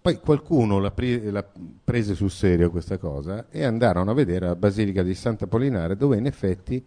[0.00, 1.46] poi qualcuno l'ha, pre- l'ha,
[1.84, 6.24] prese sul serio questa cosa e andarono a vedere la Basilica di Sant'Apollinare dove in
[6.24, 6.82] effetti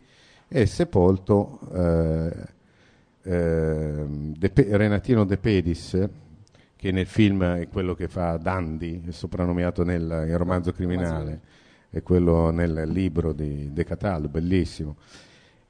[0.54, 2.32] è sepolto eh,
[3.24, 4.06] eh,
[4.38, 6.10] De Pe- Renatino De Pedis,
[6.76, 11.39] che nel film è quello che fa Dandy, è soprannominato nel romanzo criminale,
[11.89, 14.98] è quello nel libro di De Cataldo, bellissimo,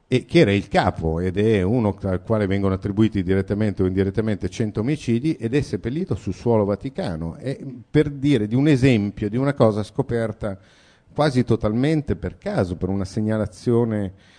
[0.06, 4.50] e che era il capo ed è uno al quale vengono attribuiti direttamente o indirettamente
[4.50, 7.36] 100 omicidi ed è seppellito sul suolo vaticano.
[7.36, 7.58] È
[7.89, 10.60] per dire di un esempio di una cosa scoperta
[11.13, 14.32] quasi totalmente per caso, per una segnalazione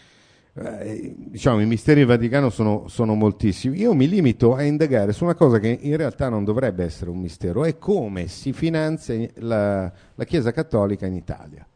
[0.57, 3.79] eh, diciamo, i misteri del Vaticano sono, sono, moltissimi.
[3.79, 7.19] Io mi limito a indagare su una cosa che in realtà non dovrebbe essere un
[7.19, 11.67] mistero, è come si finanzia la, la Chiesa Cattolica in Italia.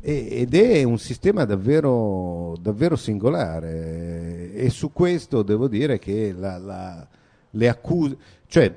[0.00, 6.58] E, ed è un sistema davvero, davvero, singolare e su questo devo dire che la,
[6.58, 7.08] la,
[7.50, 8.16] le accuse,
[8.46, 8.72] cioè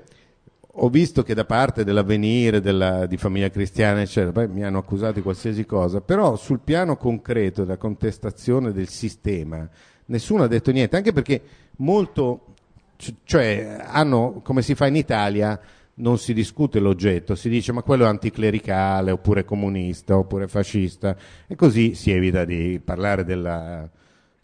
[0.82, 5.14] ho visto che da parte dell'avvenire, della, di famiglia cristiana, eccetera, poi mi hanno accusato
[5.14, 9.68] di qualsiasi cosa, però sul piano concreto della contestazione del sistema
[10.06, 11.42] nessuno ha detto niente, anche perché
[11.78, 12.54] molto,
[13.24, 15.60] cioè hanno, come si fa in Italia,
[15.96, 21.16] non si discute l'oggetto, si dice ma quello è anticlericale, oppure comunista, oppure fascista,
[21.48, 23.90] e così si evita di parlare della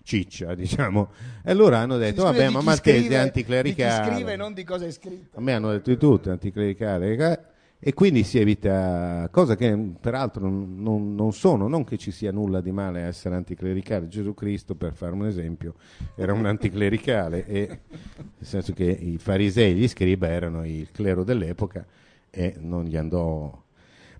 [0.05, 1.09] ciccia, diciamo.
[1.43, 4.03] E allora hanno detto, vabbè, ma Maltese è anticlericale.
[4.03, 5.37] Di chi scrive, non di cosa è scritto.
[5.37, 7.53] A me hanno detto di tutto, anticlericale.
[7.77, 12.31] E quindi si evita, cosa che peraltro non, non, non, sono, non che ci sia
[12.31, 14.07] nulla di male a essere anticlericale.
[14.07, 15.75] Gesù Cristo, per fare un esempio,
[16.15, 21.23] era un anticlericale, e, nel senso che i farisei e gli scriba erano il clero
[21.23, 21.85] dell'epoca
[22.29, 23.64] e non gli andò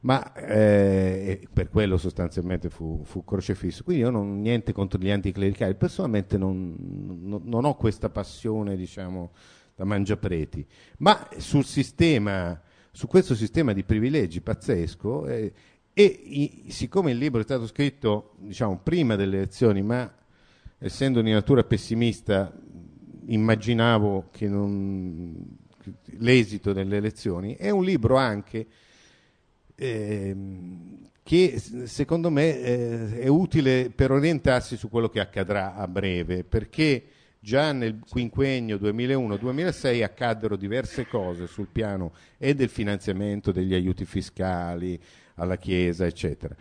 [0.06, 3.84] ma eh, per quello sostanzialmente fu, fu, crocefisso.
[3.84, 6.76] Quindi io non ho niente contro gli anticlericali, personalmente non,
[7.24, 9.32] non, non, ho questa passione, diciamo,
[9.76, 10.66] da mangiapreti,
[11.00, 15.54] ma sul sistema, su questo sistema di privilegi pazzesco, eh,
[15.92, 20.14] e i, siccome il libro è stato scritto, diciamo, prima delle elezioni, ma
[20.78, 22.56] essendo di natura pessimista,
[23.26, 25.58] immaginavo che non,
[26.20, 28.68] l'esito delle elezioni, è un libro anche
[29.76, 36.44] Ehm, che secondo me eh, è utile per orientarsi su quello che accadrà a breve,
[36.44, 37.04] perché
[37.40, 45.02] già nel quinquennio 2001-2006 accaddero diverse cose sul piano e del finanziamento degli aiuti fiscali
[45.36, 46.56] alla Chiesa, eccetera,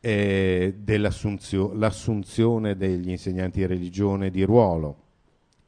[0.00, 5.02] eh, dell'assunzione degli insegnanti di religione di ruolo.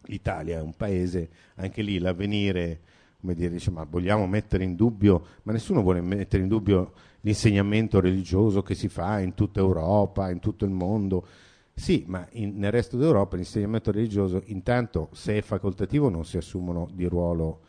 [0.03, 2.81] L'Italia è un paese, anche lì l'avvenire
[3.21, 8.01] come dire, dice, ma vogliamo mettere in dubbio, ma nessuno vuole mettere in dubbio l'insegnamento
[8.01, 11.27] religioso che si fa in tutta Europa, in tutto il mondo.
[11.75, 16.89] Sì, ma in, nel resto d'Europa l'insegnamento religioso, intanto se è facoltativo non si assumono
[16.93, 17.61] di ruolo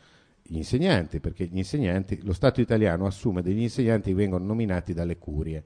[0.44, 5.18] gli insegnanti, perché gli insegnanti, lo Stato italiano assume degli insegnanti che vengono nominati dalle
[5.18, 5.64] curie.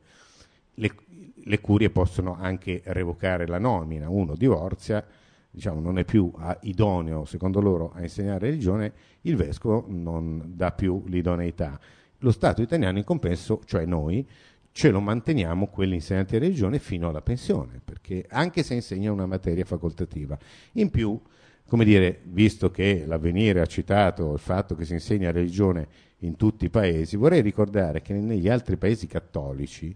[0.76, 0.92] Le,
[1.36, 5.06] le curie possono anche revocare la nomina, uno divorzia,
[5.52, 11.04] diciamo, non è più idoneo, secondo loro, a insegnare religione, il vescovo non dà più
[11.08, 11.80] l'idoneità.
[12.20, 14.26] Lo Stato italiano in compenso, cioè noi,
[14.72, 19.66] ce lo manteniamo quell'insegnante di religione fino alla pensione, perché anche se insegna una materia
[19.66, 20.38] facoltativa.
[20.74, 21.20] In più,
[21.68, 25.88] come dire, visto che l'avvenire ha citato il fatto che si insegna religione
[26.20, 29.94] in tutti i paesi, vorrei ricordare che negli altri paesi cattolici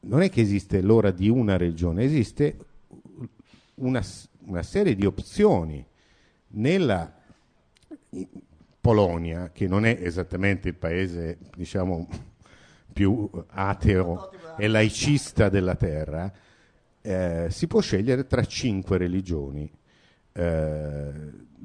[0.00, 2.56] non è che esiste l'ora di una religione, esiste
[3.76, 4.02] una,
[4.46, 5.84] una serie di opzioni
[6.48, 7.12] nella
[8.80, 12.06] Polonia, che non è esattamente il paese diciamo,
[12.92, 16.32] più ateo e laicista della terra,
[17.00, 19.70] eh, si può scegliere tra cinque religioni.
[20.32, 21.12] Eh,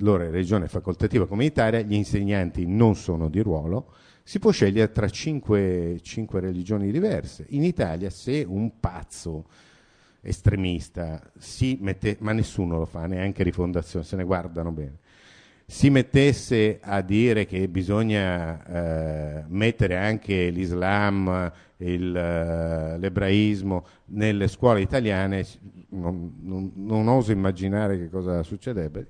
[0.02, 5.10] loro è religione facoltativa comunitaria, gli insegnanti non sono di ruolo, si può scegliere tra
[5.10, 7.46] cinque, cinque religioni diverse.
[7.50, 9.46] In Italia, se un pazzo
[10.22, 11.22] estremista,
[11.80, 14.98] mette, ma nessuno lo fa, neanche Rifondazione, se ne guardano bene,
[15.66, 24.82] si mettesse a dire che bisogna eh, mettere anche l'Islam, il, uh, l'ebraismo nelle scuole
[24.82, 25.46] italiane,
[25.90, 29.08] non, non, non, oso immaginare che cosa succederebbe.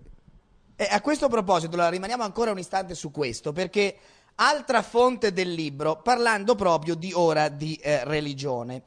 [0.76, 3.96] E a questo proposito, rimaniamo ancora un istante su questo, perché
[4.36, 8.84] altra fonte del libro, parlando proprio di ora di eh, religione.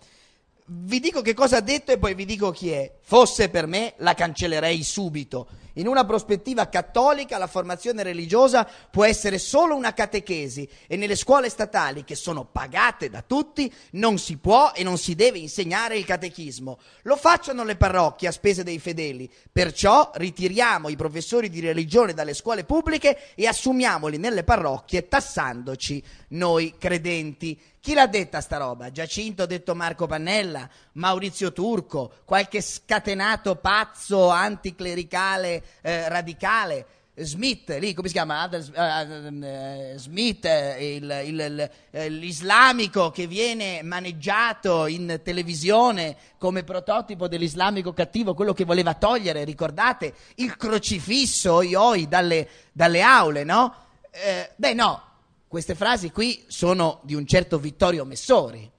[0.65, 2.99] Vi dico che cosa ha detto e poi vi dico chi è.
[3.01, 5.49] Fosse per me, la cancellerei subito.
[5.75, 11.49] In una prospettiva cattolica la formazione religiosa può essere solo una catechesi e nelle scuole
[11.49, 16.05] statali, che sono pagate da tutti, non si può e non si deve insegnare il
[16.05, 16.79] catechismo.
[17.03, 19.31] Lo facciano le parrocchie a spese dei fedeli.
[19.51, 26.75] Perciò ritiriamo i professori di religione dalle scuole pubbliche e assumiamoli nelle parrocchie tassandoci noi
[26.79, 27.59] credenti.
[27.83, 28.93] Chi l'ha detta sta roba?
[28.93, 36.87] Giacinto, detto Marco Pannella, Maurizio Turco, qualche scatenato pazzo anticlericale eh, radicale.
[37.15, 38.49] Smith, lì come si chiama?
[38.51, 48.33] Uh, Smith, il, il, il, l'islamico che viene maneggiato in televisione come prototipo dell'islamico cattivo,
[48.33, 53.75] quello che voleva togliere, ricordate, il crocifisso, oi, dalle, dalle aule, no?
[54.11, 55.03] Eh, beh, no,
[55.49, 58.71] queste frasi qui sono di un certo Vittorio Messori.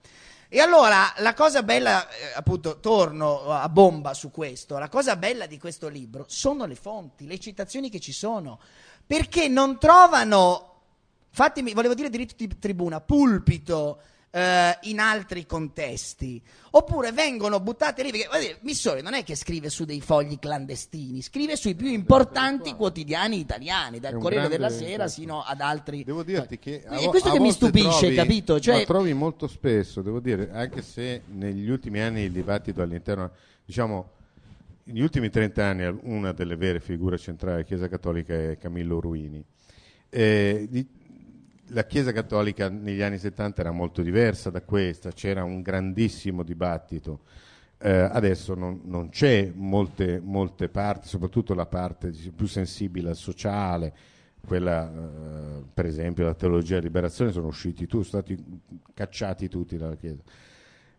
[0.54, 5.46] E allora la cosa bella, eh, appunto, torno a bomba su questo, la cosa bella
[5.46, 8.60] di questo libro sono le fonti, le citazioni che ci sono,
[9.04, 10.82] perché non trovano,
[11.30, 14.00] fatemi, volevo dire diritto di tribuna, pulpito,
[14.34, 19.70] eh, in altri contesti, oppure vengono buttate lì, perché guardate, Missori non è che scrive
[19.70, 25.42] su dei fogli clandestini, scrive sui più importanti quotidiani italiani, dal Corriere della Sera sino
[25.42, 26.02] ad altri.
[26.02, 28.58] Devo dirti che a è questo a che mi stupisce, trovi- capito?
[28.58, 33.30] Cioè- ma trovi molto spesso, devo dire, anche se negli ultimi anni il dibattito all'interno,
[33.64, 34.10] diciamo,
[34.86, 39.42] negli ultimi 30 anni una delle vere figure centrali della Chiesa Cattolica è Camillo Ruini.
[40.10, 40.86] Eh, di-
[41.68, 47.20] la Chiesa Cattolica negli anni 70 era molto diversa da questa, c'era un grandissimo dibattito.
[47.78, 53.92] Eh, adesso non, non c'è molte, molte parti, soprattutto la parte più sensibile al sociale,
[54.46, 58.42] quella eh, per esempio la teologia della liberazione sono usciti tutti, sono stati
[58.92, 60.22] cacciati tutti dalla Chiesa.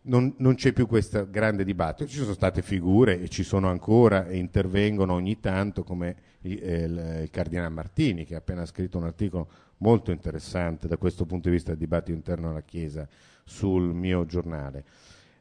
[0.08, 4.26] Non, non c'è più questo grande dibattito, ci sono state figure e ci sono ancora
[4.28, 8.98] e intervengono ogni tanto come il, eh, il- il Cardinale Martini che ha appena scritto
[8.98, 9.48] un articolo
[9.78, 13.08] molto interessante da questo punto di vista del dibattito interno alla Chiesa
[13.44, 14.84] sul mio giornale.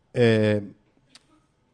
[0.09, 0.73] Eh,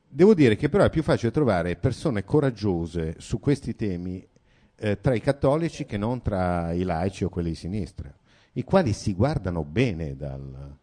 [0.09, 4.27] devo dire che però è più facile trovare persone coraggiose su questi temi
[4.75, 8.13] eh, tra i cattolici che non tra i laici o quelli di sinistra,
[8.53, 10.79] i quali si guardano bene dal...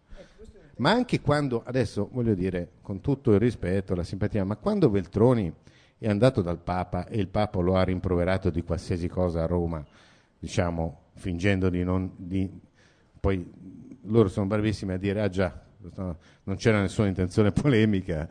[0.78, 5.52] Ma anche quando, adesso voglio dire, con tutto il rispetto, la simpatia, ma quando Veltroni
[5.98, 9.84] è andato dal Papa e il Papa lo ha rimproverato di qualsiasi cosa a Roma,
[10.38, 12.10] diciamo, fingendo di non...
[12.16, 12.48] Di,
[13.20, 13.50] poi
[14.02, 15.60] loro sono bravissimi a dire, ah già,
[15.96, 18.28] no, non c'era nessuna intenzione polemica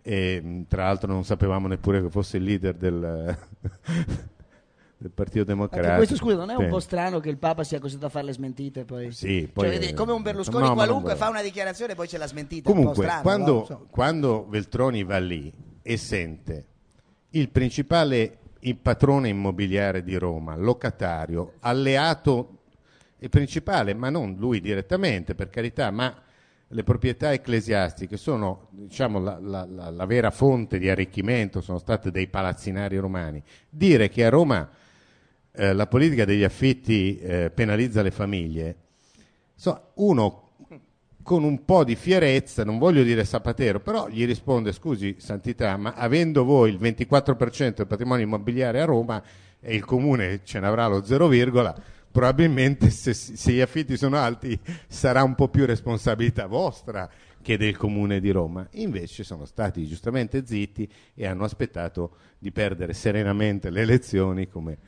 [0.00, 3.36] e tra l'altro non sapevamo neppure che fosse il leader del,
[5.00, 5.92] del Partito Democratico.
[5.92, 8.26] Anche questo, scusa, non è un po' strano che il Papa sia costretto a fare
[8.26, 9.12] le smentite poi?
[9.12, 12.08] Sì, poi Cioè, vedi, è- come un Berlusconi no, qualunque fa una dichiarazione e poi
[12.08, 12.68] c'è la smentita.
[12.68, 13.86] è un po' Comunque, strano, quando, no?
[13.90, 16.66] Quando Veltroni va lì e sente
[17.30, 22.56] il principale il patrone immobiliare di Roma, locatario, alleato
[23.18, 26.12] e principale, ma non lui direttamente, per carità, ma
[26.70, 32.10] le proprietà ecclesiastiche sono diciamo, la, la- la- la vera fonte di arricchimento, sono state
[32.10, 33.40] dei palazzinari romani.
[33.70, 34.68] Dire che a Roma
[35.58, 38.76] eh, la politica degli affitti eh, penalizza le famiglie,
[39.56, 40.50] so, uno
[41.24, 45.94] con un po' di fierezza, non voglio dire sapatero, però gli risponde, scusi Santità, ma
[45.94, 49.22] avendo voi il 24% del patrimonio immobiliare a Roma
[49.60, 51.28] e il comune ce n'avrà lo 0,
[52.10, 57.10] probabilmente se, se gli affitti sono alti sarà un po' più responsabilità vostra
[57.42, 58.66] che del comune di Roma.
[58.72, 64.78] Invece sono stati giustamente zitti e hanno aspettato di perdere serenamente le elezioni come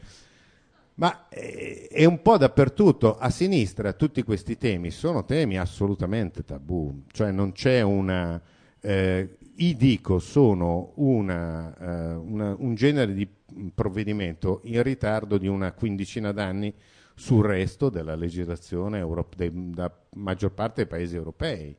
[1.00, 7.04] ma eh, è un po' dappertutto, a sinistra tutti questi temi sono temi assolutamente tabù,
[7.10, 8.40] cioè non c'è una...
[8.82, 13.26] Eh, I dico sono una, eh, una- un genere di
[13.74, 16.72] provvedimento in ritardo di una quindicina d'anni
[17.14, 21.76] sul resto della legislazione euro- dei- da maggior parte dei paesi europei.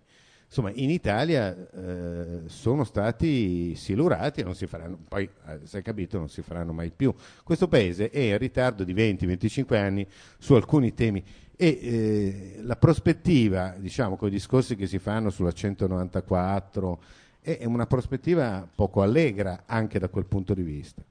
[0.51, 5.81] Insomma, in Italia eh, sono stati silurati e non si faranno, poi eh, si è
[5.81, 7.15] capito, non si faranno mai più.
[7.41, 10.05] Questo paese è in ritardo di 20-25 anni
[10.37, 11.23] su alcuni temi
[11.55, 17.01] e eh, la prospettiva, diciamo, con i discorsi che si fanno sulla 194
[17.39, 21.01] è una prospettiva poco allegra anche da quel punto di vista.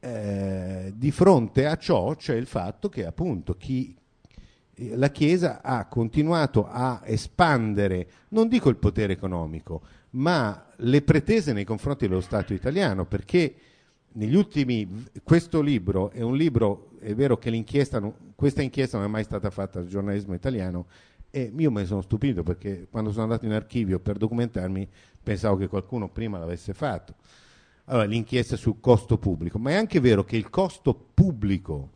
[0.00, 3.94] Eh, di fronte a ciò c'è il fatto che appunto chi
[4.76, 11.64] la Chiesa ha continuato a espandere, non dico il potere economico, ma le pretese nei
[11.64, 13.54] confronti dello Stato italiano, perché
[14.12, 18.00] negli ultimi, questo libro è un libro, è vero che l'inchiesta,
[18.34, 20.86] questa inchiesta non è mai stata fatta dal giornalismo italiano
[21.30, 24.88] e io me ne sono stupito perché quando sono andato in archivio per documentarmi
[25.20, 27.14] pensavo che qualcuno prima l'avesse fatto.
[27.86, 31.90] Allora, l'inchiesta sul costo pubblico, ma è anche vero che il costo pubblico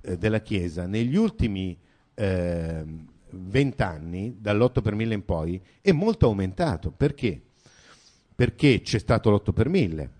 [0.00, 1.78] eh, della Chiesa negli ultimi
[2.20, 6.90] ehm, vent'anni, dall'8 per mille in poi, è molto aumentato.
[6.90, 7.40] Perché?
[8.34, 10.10] Perché c'è stato l'8 per mille,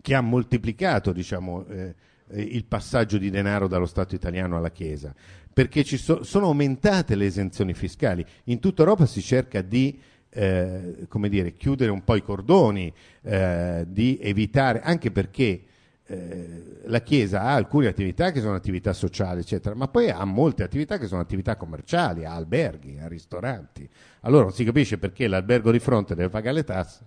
[0.00, 1.94] che ha moltiplicato diciamo, eh,
[2.30, 5.14] il passaggio di denaro dallo Stato italiano alla Chiesa,
[5.52, 8.24] perché so- sono aumentate le esenzioni fiscali.
[8.44, 9.98] In tutta Europa si cerca di
[10.30, 12.92] eh, dire, chiudere un po' i cordoni,
[13.22, 15.62] eh, di evitare, anche perché
[16.10, 20.62] eh, la Chiesa ha alcune attività che sono attività sociali, eccetera, ma poi ha molte
[20.62, 23.86] attività che sono attività commerciali, ha alberghi, ha ristoranti.
[24.22, 27.06] Allora non si capisce perché l'albergo di fronte deve pagare le tasse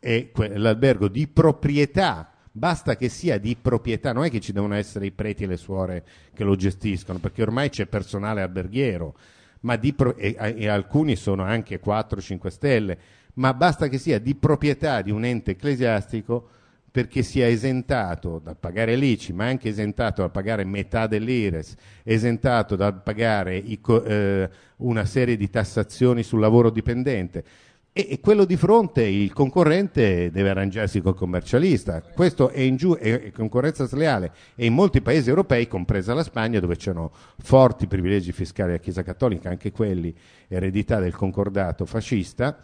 [0.00, 4.74] e que- l'albergo di proprietà, basta che sia di proprietà, non è che ci devono
[4.74, 9.14] essere i preti e le suore che lo gestiscono, perché ormai c'è personale alberghiero,
[9.60, 12.98] ma di pro- e, e alcuni sono anche 4-5 stelle,
[13.34, 16.48] ma basta che sia di proprietà di un ente ecclesiastico
[16.92, 23.02] perché sia esentato dal pagare l'ICI, ma anche esentato dal pagare metà dell'IRES, esentato dal
[23.02, 27.44] pagare i, eh, una serie di tassazioni sul lavoro dipendente.
[27.94, 32.02] E, e, quello di fronte, il concorrente, deve arrangiarsi col commercialista.
[32.02, 34.32] Questo è, in giù, è, è concorrenza sleale.
[34.54, 39.02] E in molti paesi europei, compresa la Spagna, dove c'erano forti privilegi fiscali alla Chiesa
[39.02, 40.14] Cattolica, anche quelli
[40.48, 42.58] eredità del concordato fascista,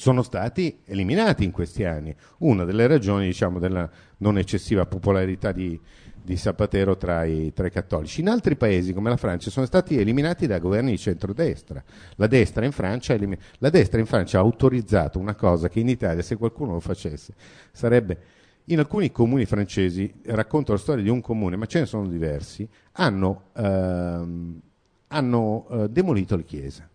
[0.00, 2.16] sono stati eliminati in questi anni.
[2.38, 3.86] Una delle ragioni diciamo, della
[4.18, 5.78] non eccessiva popolarità di,
[6.22, 8.22] di Zapatero tra i, tra i, cattolici.
[8.22, 11.84] In altri paesi come la Francia sono stati eliminati da governi di centrodestra.
[12.16, 15.88] La destra in Francia, elim- la destra in Francia ha autorizzato una cosa che in
[15.90, 17.34] Italia, se qualcuno lo facesse,
[17.70, 18.18] sarebbe
[18.64, 22.66] in alcuni comuni francesi, racconto la storia di un comune, ma ce ne sono diversi,
[22.92, 24.60] hanno, ehm,
[25.08, 26.89] hanno eh, demolito le chiese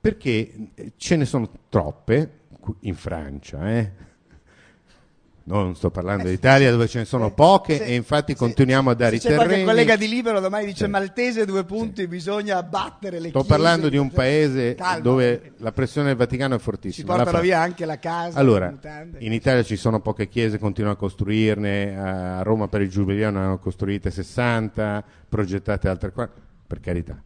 [0.00, 2.38] perché eh, ce ne sono troppe
[2.80, 4.08] in Francia, eh?
[5.50, 8.90] non sto parlando eh, d'Italia dove ce ne sono poche sì, e infatti sì, continuiamo
[8.90, 9.60] a dare i terreni.
[9.60, 10.90] C'è collega di Libero domani dice sì.
[10.90, 13.44] Maltese due punti, bisogna abbattere le sto chiese.
[13.44, 15.00] Sto parlando di un paese Calma.
[15.00, 17.08] dove la pressione del Vaticano è fortissima.
[17.08, 18.38] Ci portano la via anche la casa.
[18.38, 18.72] Allora,
[19.18, 23.38] in Italia ci sono poche chiese, continuano a costruirne, a Roma per il Giubileo ne
[23.38, 27.20] hanno costruite 60, progettate altre 40, per carità.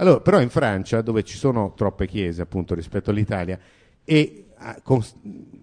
[0.00, 3.58] Allora, però in Francia, dove ci sono troppe chiese appunto rispetto all'Italia,
[4.04, 4.80] e ah,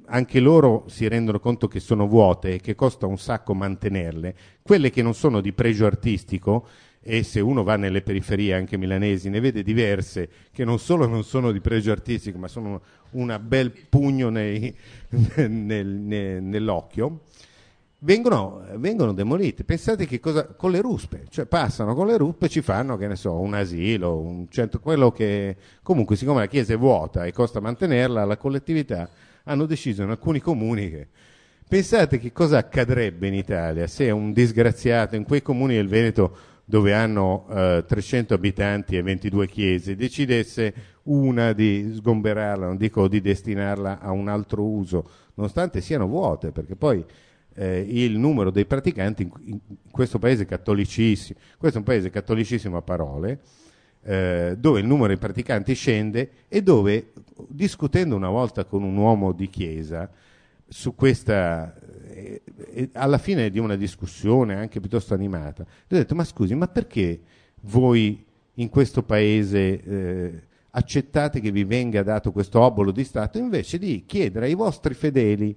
[0.07, 4.89] anche loro si rendono conto che sono vuote e che costa un sacco mantenerle, quelle
[4.89, 6.67] che non sono di pregio artistico,
[7.07, 11.23] e se uno va nelle periferie anche milanesi ne vede diverse che non solo non
[11.23, 12.81] sono di pregio artistico ma sono
[13.11, 14.75] un bel pugno nei,
[15.47, 17.19] nel, nel, nell'occhio
[18.05, 19.63] vengono, vengono demolite.
[19.63, 23.07] Pensate che cosa con le ruspe, cioè passano con le ruspe e ci fanno, che
[23.07, 27.33] ne so, un asilo, un centro, quello che comunque siccome la chiesa è vuota e
[27.33, 29.09] costa mantenerla, la collettività
[29.43, 31.07] hanno deciso in alcuni comuni che
[31.67, 36.93] pensate che cosa accadrebbe in Italia se un disgraziato in quei comuni del Veneto dove
[36.93, 43.99] hanno eh, 300 abitanti e 22 chiese, decidesse una di sgomberarla, non dico di destinarla
[43.99, 47.05] a un altro uso, nonostante siano vuote, perché poi
[47.55, 52.77] eh, il numero dei praticanti in, in, questo paese cattolicissimo, questo è un paese cattolicissimo
[52.77, 53.39] a parole,
[54.03, 57.13] eh, dove il numero dei praticanti scende e dove,
[57.47, 60.09] discutendo una volta con un uomo di chiesa,
[60.67, 61.75] su questa,
[62.09, 62.41] eh,
[62.73, 66.67] eh alla fine di una discussione anche piuttosto animata, gli ho detto, ma scusi, ma
[66.67, 67.19] perché
[67.61, 68.23] voi
[68.55, 70.41] in questo paese eh,
[70.71, 75.55] accettate che vi venga dato questo obolo di Stato invece di chiedere ai vostri fedeli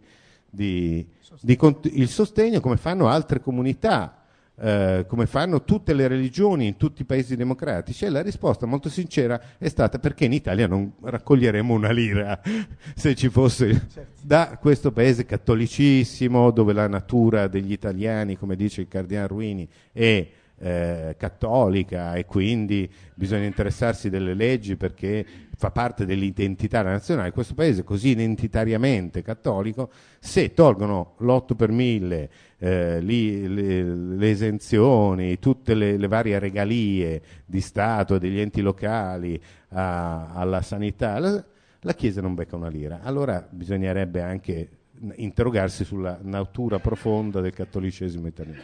[0.49, 1.07] di,
[1.41, 1.59] di,
[1.95, 4.23] il sostegno come fanno altre comunità,
[4.61, 8.05] eh, come fanno tutte le religioni in tutti i paesi democratici?
[8.05, 12.41] E la risposta molto sincera è stata perché in Italia non raccoglieremo una lira
[12.95, 14.21] se ci fosse certo.
[14.23, 20.27] da questo paese cattolicissimo dove la natura degli italiani, come dice il Cardinale Ruini, è
[20.61, 25.25] eh, cattolica e quindi bisogna interessarsi delle leggi perché
[25.59, 27.33] fa parte dell'identità nazionale.
[27.33, 29.91] Questo paese così identitariamente cattolico,
[30.21, 37.21] se tolgono l'8 per 1000, eh, li, le, le, esenzioni, tutte le, le, varie regalie
[37.45, 39.41] di Stato degli enti locali
[39.71, 41.45] a, alla sanità, la,
[41.81, 43.01] la Chiesa non becca una lira.
[43.03, 44.69] Allora bisognerebbe anche
[45.17, 48.63] interrogarsi sulla natura profonda del cattolicesimo italiano.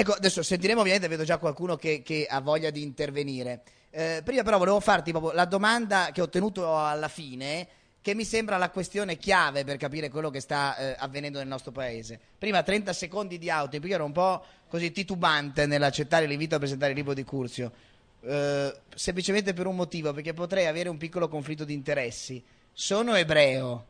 [0.00, 3.62] Ecco, adesso sentiremo ovviamente, vedo già qualcuno che, che ha voglia di intervenire.
[3.90, 7.66] Eh, prima però volevo farti proprio la domanda che ho tenuto alla fine,
[8.00, 11.72] che mi sembra la questione chiave per capire quello che sta eh, avvenendo nel nostro
[11.72, 12.16] paese.
[12.38, 16.92] Prima 30 secondi di auto, perché ero un po' così titubante nell'accettare l'invito a presentare
[16.92, 17.72] il libro di Curzio.
[18.20, 22.40] Eh, semplicemente per un motivo, perché potrei avere un piccolo conflitto di interessi.
[22.72, 23.86] Sono ebreo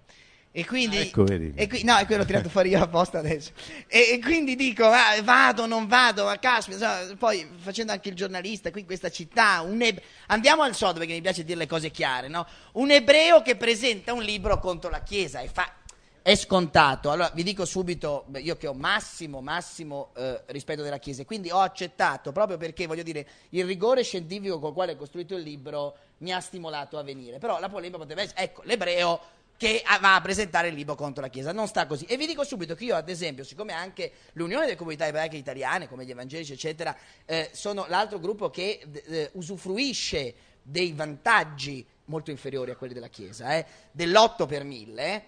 [0.59, 3.53] e quindi, ah, ecco, e qui, no, è quello tirato fuori io apposta adesso.
[3.87, 8.73] E, e quindi dico, ah, vado, non vado, ma caspita, poi facendo anche il giornalista
[8.73, 12.27] qui in questa città, eb- andiamo al sodo perché mi piace dire le cose chiare,
[12.27, 12.45] no?
[12.73, 15.75] Un ebreo che presenta un libro contro la Chiesa e fa...
[16.21, 17.11] È scontato.
[17.11, 21.61] Allora vi dico subito, io che ho massimo, massimo eh, rispetto della Chiesa, quindi ho
[21.61, 25.97] accettato proprio perché voglio dire il rigore scientifico con il quale ho costruito il libro
[26.19, 27.39] mi ha stimolato a venire.
[27.39, 29.21] Però la polemica poteva essere, ecco, l'ebreo
[29.59, 31.53] che va a presentare il libro contro la Chiesa.
[31.53, 32.05] Non sta così.
[32.05, 35.89] E vi dico subito che io, ad esempio, siccome anche l'Unione delle Comunità Ebraiche Italiane,
[35.89, 36.97] come gli Evangelici, eccetera,
[37.27, 43.57] eh, sono l'altro gruppo che eh, usufruisce dei vantaggi molto inferiori a quelli della Chiesa,
[43.57, 45.25] eh, dell'8 per 1000,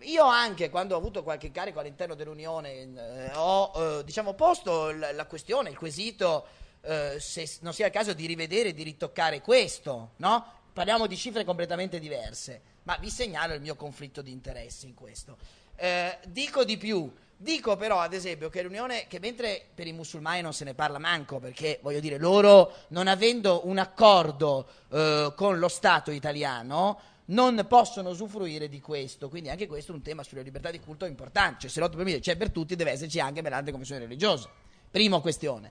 [0.00, 5.12] io anche quando ho avuto qualche carico all'interno dell'Unione eh, ho eh, diciamo, posto la,
[5.12, 6.46] la, questione, il quesito
[6.82, 10.56] eh, se non sia il caso di rivedere di ritoccare questo, no?
[10.72, 15.36] Parliamo di cifre completamente diverse ma vi segnalo il mio conflitto di interessi in questo.
[15.76, 20.40] Eh, dico di più, Dico però, ad esempio, che l'Unione, che mentre per i musulmani
[20.40, 25.60] non se ne parla manco, perché voglio dire, loro non avendo un accordo eh, con
[25.60, 29.28] lo Stato italiano, non possono usufruire di questo.
[29.28, 31.60] Quindi anche questo è un tema sulla libertà di culto importante.
[31.60, 34.48] Cioè, se l'8 per 1000 c'è per tutti, deve esserci anche per altre confessioni religiose.
[34.90, 35.70] Prima questione.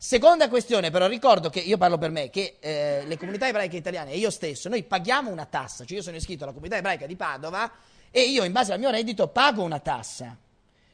[0.00, 4.12] Seconda questione, però, ricordo che io parlo per me, che eh, le comunità ebraiche italiane
[4.12, 5.84] e io stesso, noi paghiamo una tassa.
[5.84, 7.68] Cioè, io sono iscritto alla comunità ebraica di Padova
[8.08, 10.36] e io, in base al mio reddito, pago una tassa.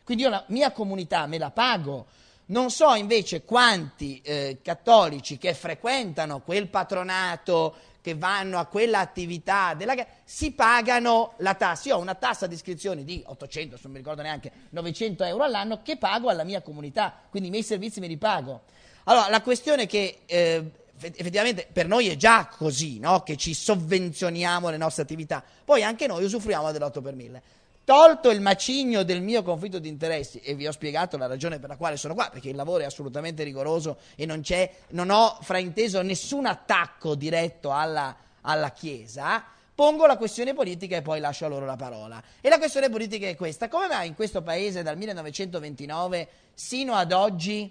[0.03, 2.07] Quindi io la mia comunità me la pago.
[2.47, 9.75] Non so invece quanti eh, cattolici che frequentano quel patronato, che vanno a quella attività
[9.75, 9.95] della
[10.25, 11.89] si pagano la tassa.
[11.91, 15.83] Io ho una tassa di iscrizione di 800, non mi ricordo neanche, 900 euro all'anno
[15.83, 18.63] che pago alla mia comunità, quindi i miei servizi me li pago.
[19.05, 23.23] Allora, la questione è che eh, effettivamente per noi è già così, no?
[23.23, 27.43] che ci sovvenzioniamo le nostre attività, poi anche noi usufruiamo dell'8 per 1000.
[27.85, 31.69] Tolto il macigno del mio conflitto di interessi, e vi ho spiegato la ragione per
[31.69, 34.43] la quale sono qua, perché il lavoro è assolutamente rigoroso e non,
[34.91, 39.45] non ho frainteso nessun attacco diretto alla, alla Chiesa,
[39.75, 42.23] pongo la questione politica e poi lascio a loro la parola.
[42.41, 47.13] E la questione politica è questa: come mai in questo paese dal 1929 sino ad
[47.13, 47.71] oggi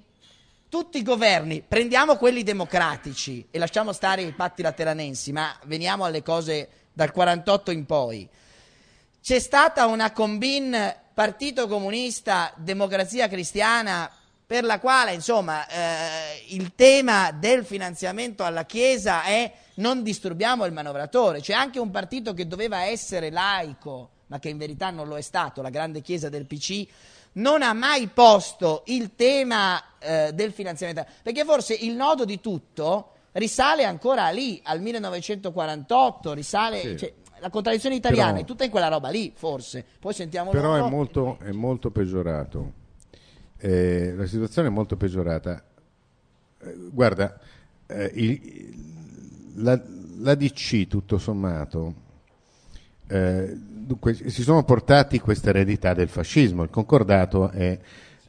[0.73, 6.23] tutti i governi, prendiamo quelli democratici e lasciamo stare i patti lateranensi, ma veniamo alle
[6.23, 8.27] cose dal 48 in poi.
[9.21, 14.09] C'è stata una combin Partito Comunista Democrazia Cristiana
[14.47, 20.73] per la quale insomma eh, il tema del finanziamento alla Chiesa è non disturbiamo il
[20.73, 25.17] manovratore, c'è anche un partito che doveva essere laico, ma che in verità non lo
[25.17, 26.87] è stato, la grande Chiesa del PC,
[27.33, 33.09] non ha mai posto il tema eh, del finanziamento, perché forse il nodo di tutto
[33.33, 36.81] risale ancora lì, al 1948, risale...
[36.81, 36.97] Sì.
[36.97, 37.13] Cioè,
[37.43, 39.83] la contraddizione italiana però, è tutta in quella roba lì, forse.
[39.99, 42.71] Poi sentiamo Però è molto, è molto, peggiorato.
[43.57, 45.61] Eh, la situazione è molto peggiorata.
[46.59, 47.37] Eh, guarda,
[47.85, 48.73] eh, il,
[49.55, 49.77] la,
[50.19, 51.93] la, DC, tutto sommato,
[53.07, 56.63] eh, dunque, si sono portati questa eredità del fascismo.
[56.63, 57.79] Il concordato è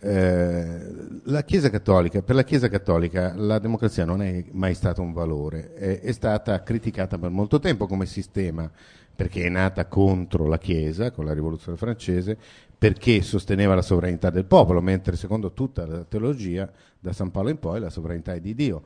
[0.00, 0.78] eh,
[1.22, 5.72] la Chiesa Cattolica, per la Chiesa Cattolica la democrazia non è mai stato un valore,
[5.74, 8.70] è, è, stata criticata per molto tempo come sistema
[9.16, 12.36] perché è nata contro la Chiesa con la rivoluzione francese,
[12.76, 17.58] perché sosteneva la sovranità del popolo, mentre secondo tutta la teologia, da San Paolo in
[17.58, 18.82] poi, la sovranità è di Dio.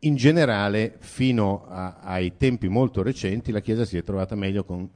[0.00, 4.88] In generale, fino a, ai tempi molto recenti, la Chiesa si è trovata meglio con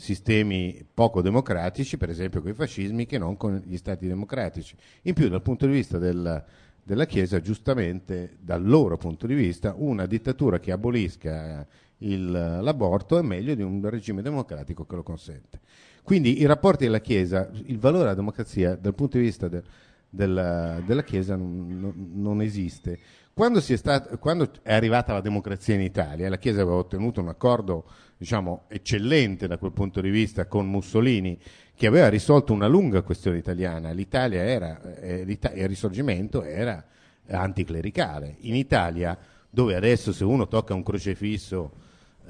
[0.00, 4.74] sistemi poco democratici, per esempio con i fascismi, che non con gli stati democratici.
[5.02, 6.42] In più, dal punto di vista del,
[6.82, 11.66] della Chiesa, giustamente, dal loro punto di vista, una dittatura che abolisca
[11.98, 15.60] il, l'aborto è meglio di un regime democratico che lo consente.
[16.02, 19.62] Quindi i rapporti della Chiesa, il valore della democrazia dal punto di vista de,
[20.08, 22.98] della, della, Chiesa non, non, non esiste.
[23.32, 27.28] Quando, è stat, quando, è arrivata la democrazia in Italia, la Chiesa aveva ottenuto un
[27.28, 31.38] accordo diciamo, eccellente da quel punto di vista con Mussolini,
[31.74, 33.92] che aveva risolto una lunga questione italiana.
[33.92, 36.84] L'Italia era, eh, il risorgimento era
[37.28, 38.36] anticlericale.
[38.40, 39.16] In Italia,
[39.48, 41.72] dove adesso se uno tocca un crocefisso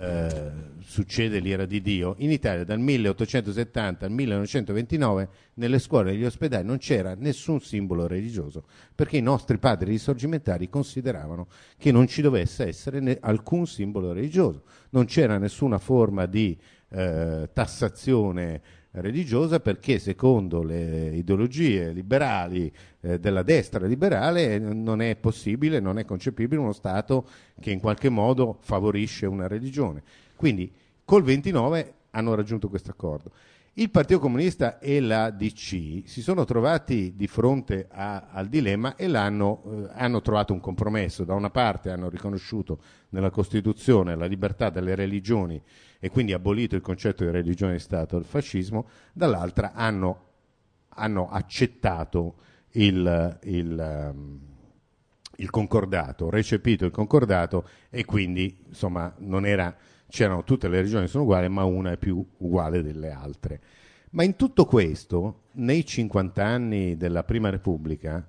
[0.00, 6.24] eh, succede l'ira di Dio, in Italia dal 1870 al 1929 nelle scuole e negli
[6.24, 12.22] ospedali non c'era nessun simbolo religioso, perché i nostri padri risorgimentari consideravano che non ci
[12.22, 18.62] dovesse essere alcun simbolo religioso, non c'era nessuna forma di eh, tassazione
[18.92, 26.04] religiosa perché secondo le ideologie liberali eh, della destra liberale non è possibile, non è
[26.04, 27.28] concepibile uno Stato
[27.60, 30.02] che in qualche modo favorisce una religione.
[30.34, 30.72] Quindi
[31.04, 33.30] col 29 hanno raggiunto questo accordo.
[33.74, 39.04] Il Partito Comunista e la DC si sono trovati di fronte a, al dilemma e
[39.04, 41.24] eh, hanno trovato un compromesso.
[41.24, 42.80] Da una parte hanno riconosciuto
[43.10, 45.62] nella Costituzione la libertà delle religioni
[46.00, 50.28] e quindi abolito il concetto di religione di Stato del fascismo, dall'altra hanno,
[50.88, 52.36] hanno accettato
[52.70, 54.40] il, il, um,
[55.36, 59.76] il, concordato, recepito il concordato e quindi insomma non era,
[60.08, 63.60] c'erano tutte le regioni sono uguali, ma una è più uguale delle altre.
[64.12, 68.26] Ma in tutto questo, nei 50 anni della Prima Repubblica,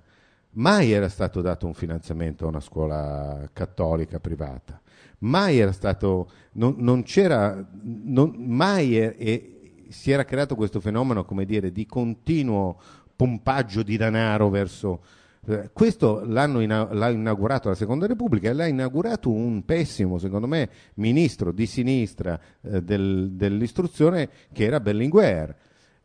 [0.50, 4.81] mai era stato dato un finanziamento a una scuola cattolica privata
[5.22, 9.42] mai era stato, non, non c'era, non, mai è, è,
[9.88, 12.80] si era creato questo fenomeno, come dire, di continuo
[13.14, 15.00] pompaggio di denaro verso...
[15.44, 20.46] Eh, questo l'hanno ina- l'ha inaugurato la Seconda Repubblica e l'ha inaugurato un pessimo, secondo
[20.46, 25.56] me, ministro di sinistra eh, del, dell'istruzione che era Berlinguer.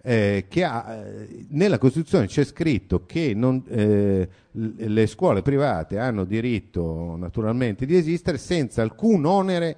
[0.01, 6.23] Eh, che ha, eh, nella Costituzione c'è scritto che non, eh, le scuole private hanno
[6.23, 9.75] diritto naturalmente di esistere senza alcun onere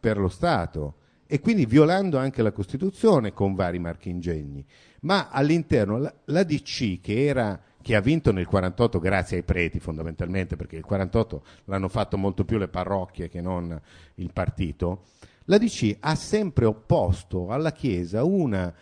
[0.00, 0.94] per lo Stato
[1.26, 4.64] e quindi violando anche la Costituzione con vari marchingegni.
[5.00, 9.78] Ma all'interno la, la DC che era che ha vinto nel 48 grazie ai preti
[9.78, 13.80] fondamentalmente, perché il 48 l'hanno fatto molto più le parrocchie che non
[14.16, 15.04] il partito,
[15.44, 18.74] la DC ha sempre opposto alla Chiesa una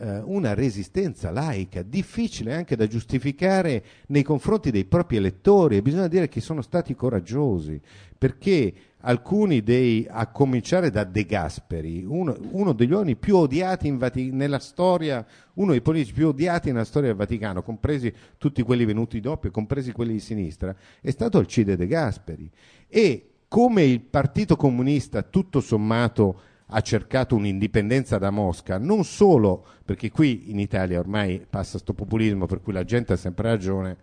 [0.00, 6.28] una resistenza laica, difficile anche da giustificare nei confronti dei propri elettori e bisogna dire
[6.28, 7.80] che sono stati coraggiosi
[8.16, 14.30] perché alcuni dei, a cominciare da De Gasperi, uno, uno degli uomini più odiati Vati-
[14.30, 15.24] nella storia,
[15.54, 19.50] uno dei politici più odiati nella storia del Vaticano, compresi tutti quelli venuti dopo e
[19.50, 22.50] compresi quelli di sinistra, è stato Alcide De Gasperi.
[22.88, 26.40] E come il Partito Comunista, tutto sommato,
[26.72, 32.46] ha cercato un'indipendenza da Mosca, non solo perché qui in Italia ormai passa questo populismo
[32.46, 33.96] per cui la gente ha sempre ragione,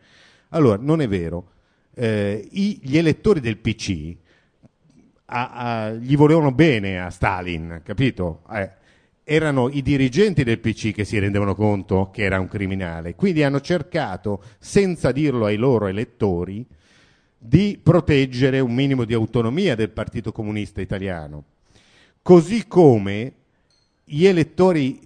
[0.50, 1.52] allora non è vero,
[1.94, 4.16] eh, i, gli elettori del PC
[5.26, 8.44] a, a, gli volevano bene a Stalin, capito?
[8.52, 8.72] Eh,
[9.24, 13.62] erano i dirigenti del PC che si rendevano conto che era un criminale, quindi hanno
[13.62, 16.66] cercato, senza dirlo ai loro elettori,
[17.38, 21.44] di proteggere un minimo di autonomia del Partito Comunista Italiano
[22.28, 23.32] così come
[24.04, 25.00] gli elettori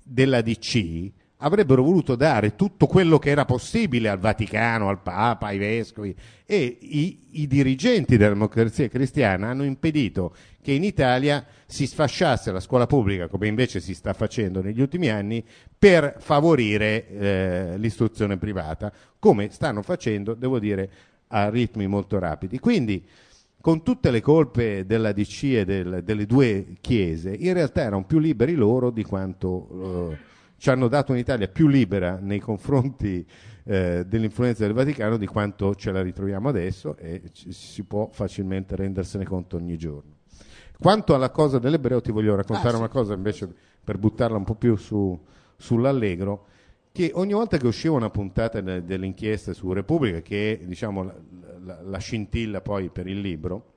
[0.00, 5.58] della DC avrebbero voluto dare tutto quello che era possibile al Vaticano, al Papa, ai
[5.58, 6.14] vescovi
[6.46, 12.60] e i, i, dirigenti della democrazia cristiana hanno impedito che in Italia si sfasciasse la
[12.60, 15.44] scuola pubblica, come invece si sta facendo negli ultimi anni,
[15.76, 20.90] per favorire eh, l'istruzione privata, come stanno facendo, devo dire,
[21.26, 22.60] a ritmi molto rapidi.
[22.60, 23.04] Quindi
[23.68, 28.18] con tutte le colpe della DC e del, delle due chiese, in realtà erano più
[28.18, 30.18] liberi loro di quanto eh,
[30.56, 33.22] ci hanno dato un'Italia più libera nei confronti
[33.64, 38.74] eh, dell'influenza del Vaticano di quanto ce la ritroviamo adesso e ci, si può facilmente
[38.74, 40.16] rendersene conto ogni giorno.
[40.80, 42.78] Quanto alla cosa dell'ebreo ti voglio raccontare ah, sì.
[42.78, 43.54] una cosa invece
[43.84, 45.20] per buttarla un po' più su,
[45.58, 46.46] sull'allegro
[46.90, 51.12] che ogni volta che usciva una puntata de- dell'inchiesta su Repubblica, che diciamo,
[51.68, 53.72] la, la, la, scintilla poi per il libro,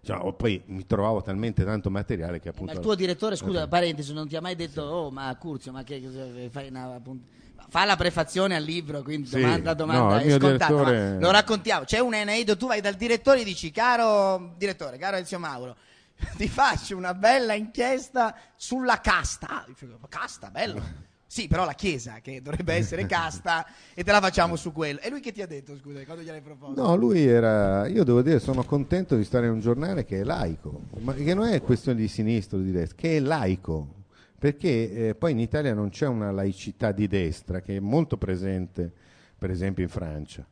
[0.00, 2.72] diciamo, poi mi trovavo talmente tanto materiale che appunto...
[2.72, 5.82] Ma il tuo direttore, scusa, parentesi, non ti ha mai detto, oh ma Curzio, ma
[5.82, 7.38] che fai una puntata
[7.68, 10.74] fa la prefazione al libro, quindi sì, domanda, domanda no, è scontata.
[10.74, 11.20] Direttore...
[11.20, 11.84] Lo raccontiamo.
[11.84, 15.76] C'è un aneddoto, tu vai dal direttore e dici, caro direttore, caro Ezio Mauro,
[16.36, 19.64] ti faccio una bella inchiesta sulla casta.
[19.64, 19.66] Ah,
[20.08, 21.08] casta, bello.
[21.30, 23.64] Sì, però la Chiesa, che dovrebbe essere casta,
[23.94, 24.98] e te la facciamo su quello.
[24.98, 26.82] E lui che ti ha detto, scusa, quando gliel'hai proposto?
[26.82, 27.86] No, lui era...
[27.86, 31.32] Io devo dire, sono contento di stare in un giornale che è laico, ma che
[31.32, 34.06] non è questione di sinistra o di destra, che è laico.
[34.40, 38.92] Perché eh, poi in Italia non c'è una laicità di destra che è molto presente,
[39.38, 40.44] per esempio, in Francia.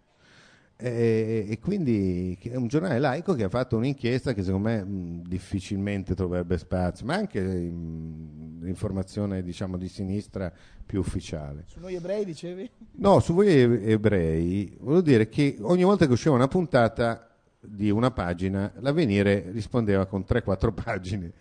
[0.81, 5.23] E, e, quindi è un giornale laico che ha fatto un'inchiesta che secondo me mh,
[5.27, 10.53] difficilmente troverebbe spazio, ma anche l'informazione diciamo, di sinistra
[10.87, 11.65] più ufficiale.
[11.67, 12.71] Su noi ebrei dicevi?
[12.93, 18.13] No, su voi ebrei, volevo dire che ogni volta che usciva una puntata di una
[18.13, 21.33] pagina, l'avvenire rispondeva con 3-4 pagine,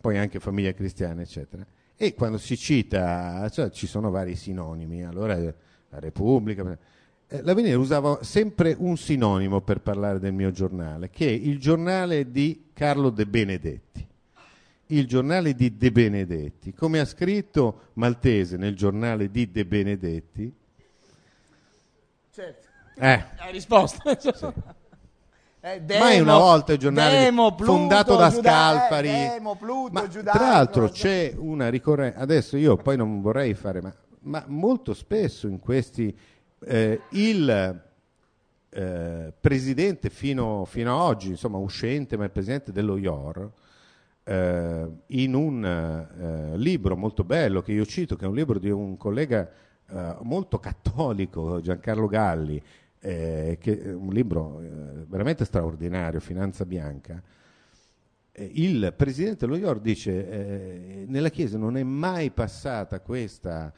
[0.00, 1.64] poi anche famiglia cristiana, eccetera.
[1.94, 6.78] E quando si cita, cioè, ci sono vari sinonimi, allora la Repubblica eh,
[7.42, 12.70] l'Avvenire usava sempre un sinonimo per parlare del mio giornale, che è il giornale di
[12.72, 14.06] Carlo De Benedetti.
[14.88, 16.74] Il giornale di De Benedetti.
[16.74, 20.54] Come ha scritto Maltese nel giornale di De Benedetti?
[22.30, 22.68] Certo.
[22.96, 23.24] Eh.
[23.36, 24.16] Hai risposto.
[24.18, 24.30] sì.
[25.66, 29.08] Eh, demo, Mai una volta il giornale demo, Pluto, fondato da Giuda, Scalfari.
[29.08, 33.80] Eh, demo, Pluto, ma, tra l'altro c'è una ricorrenza, adesso io poi non vorrei fare,
[33.80, 36.14] ma, ma molto spesso in questi
[36.66, 37.82] eh, il
[38.70, 43.52] eh, presidente fino, fino, ad oggi, insomma uscente, ma il presidente dello IOR,
[44.24, 48.70] eh, in un eh, libro molto bello che io cito, che è un libro di
[48.70, 49.48] un collega
[49.88, 52.60] eh, molto cattolico, Giancarlo Galli,
[52.98, 54.60] eh, che è un libro
[55.06, 57.22] veramente straordinario, Finanza Bianca,
[58.36, 63.72] il presidente dello IOR dice nella Chiesa non è mai passata questa,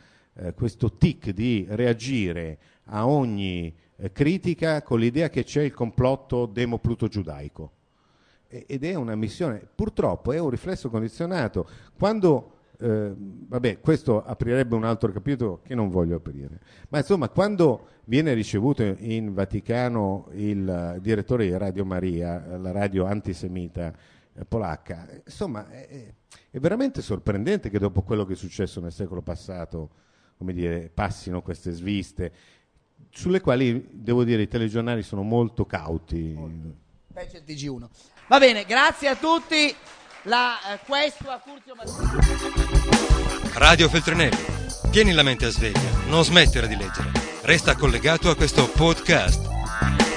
[0.55, 7.73] questo tic di reagire a ogni eh, critica con l'idea che c'è il complotto demo-pluto-giudaico.
[8.49, 11.69] Ed è una missione, purtroppo è un riflesso condizionato.
[11.99, 16.61] Quando, eh, vabbè, questo aprirebbe un altro capitolo che non voglio aprire,
[16.91, 23.93] ma insomma, quando viene ricevuto in Vaticano il direttore di Radio Maria, la radio antisemita,
[24.33, 25.09] eh, polacca.
[25.25, 26.15] Insomma, è,
[26.49, 29.91] è veramente sorprendente che dopo quello che è successo nel secolo passato,
[30.39, 32.33] come dire, passino queste sviste,
[33.17, 36.37] sulle quali devo dire i telegiornali sono molto cauti.
[37.11, 37.87] Specie il TG1.
[38.29, 39.75] Va bene, grazie a tutti.
[40.25, 41.75] La, eh, questo a Curzio.
[43.55, 44.37] Radio Feltrinelli.
[44.91, 47.11] Tieni la mente a sveglia, non smettere di leggere.
[47.43, 50.16] Resta collegato a questo podcast.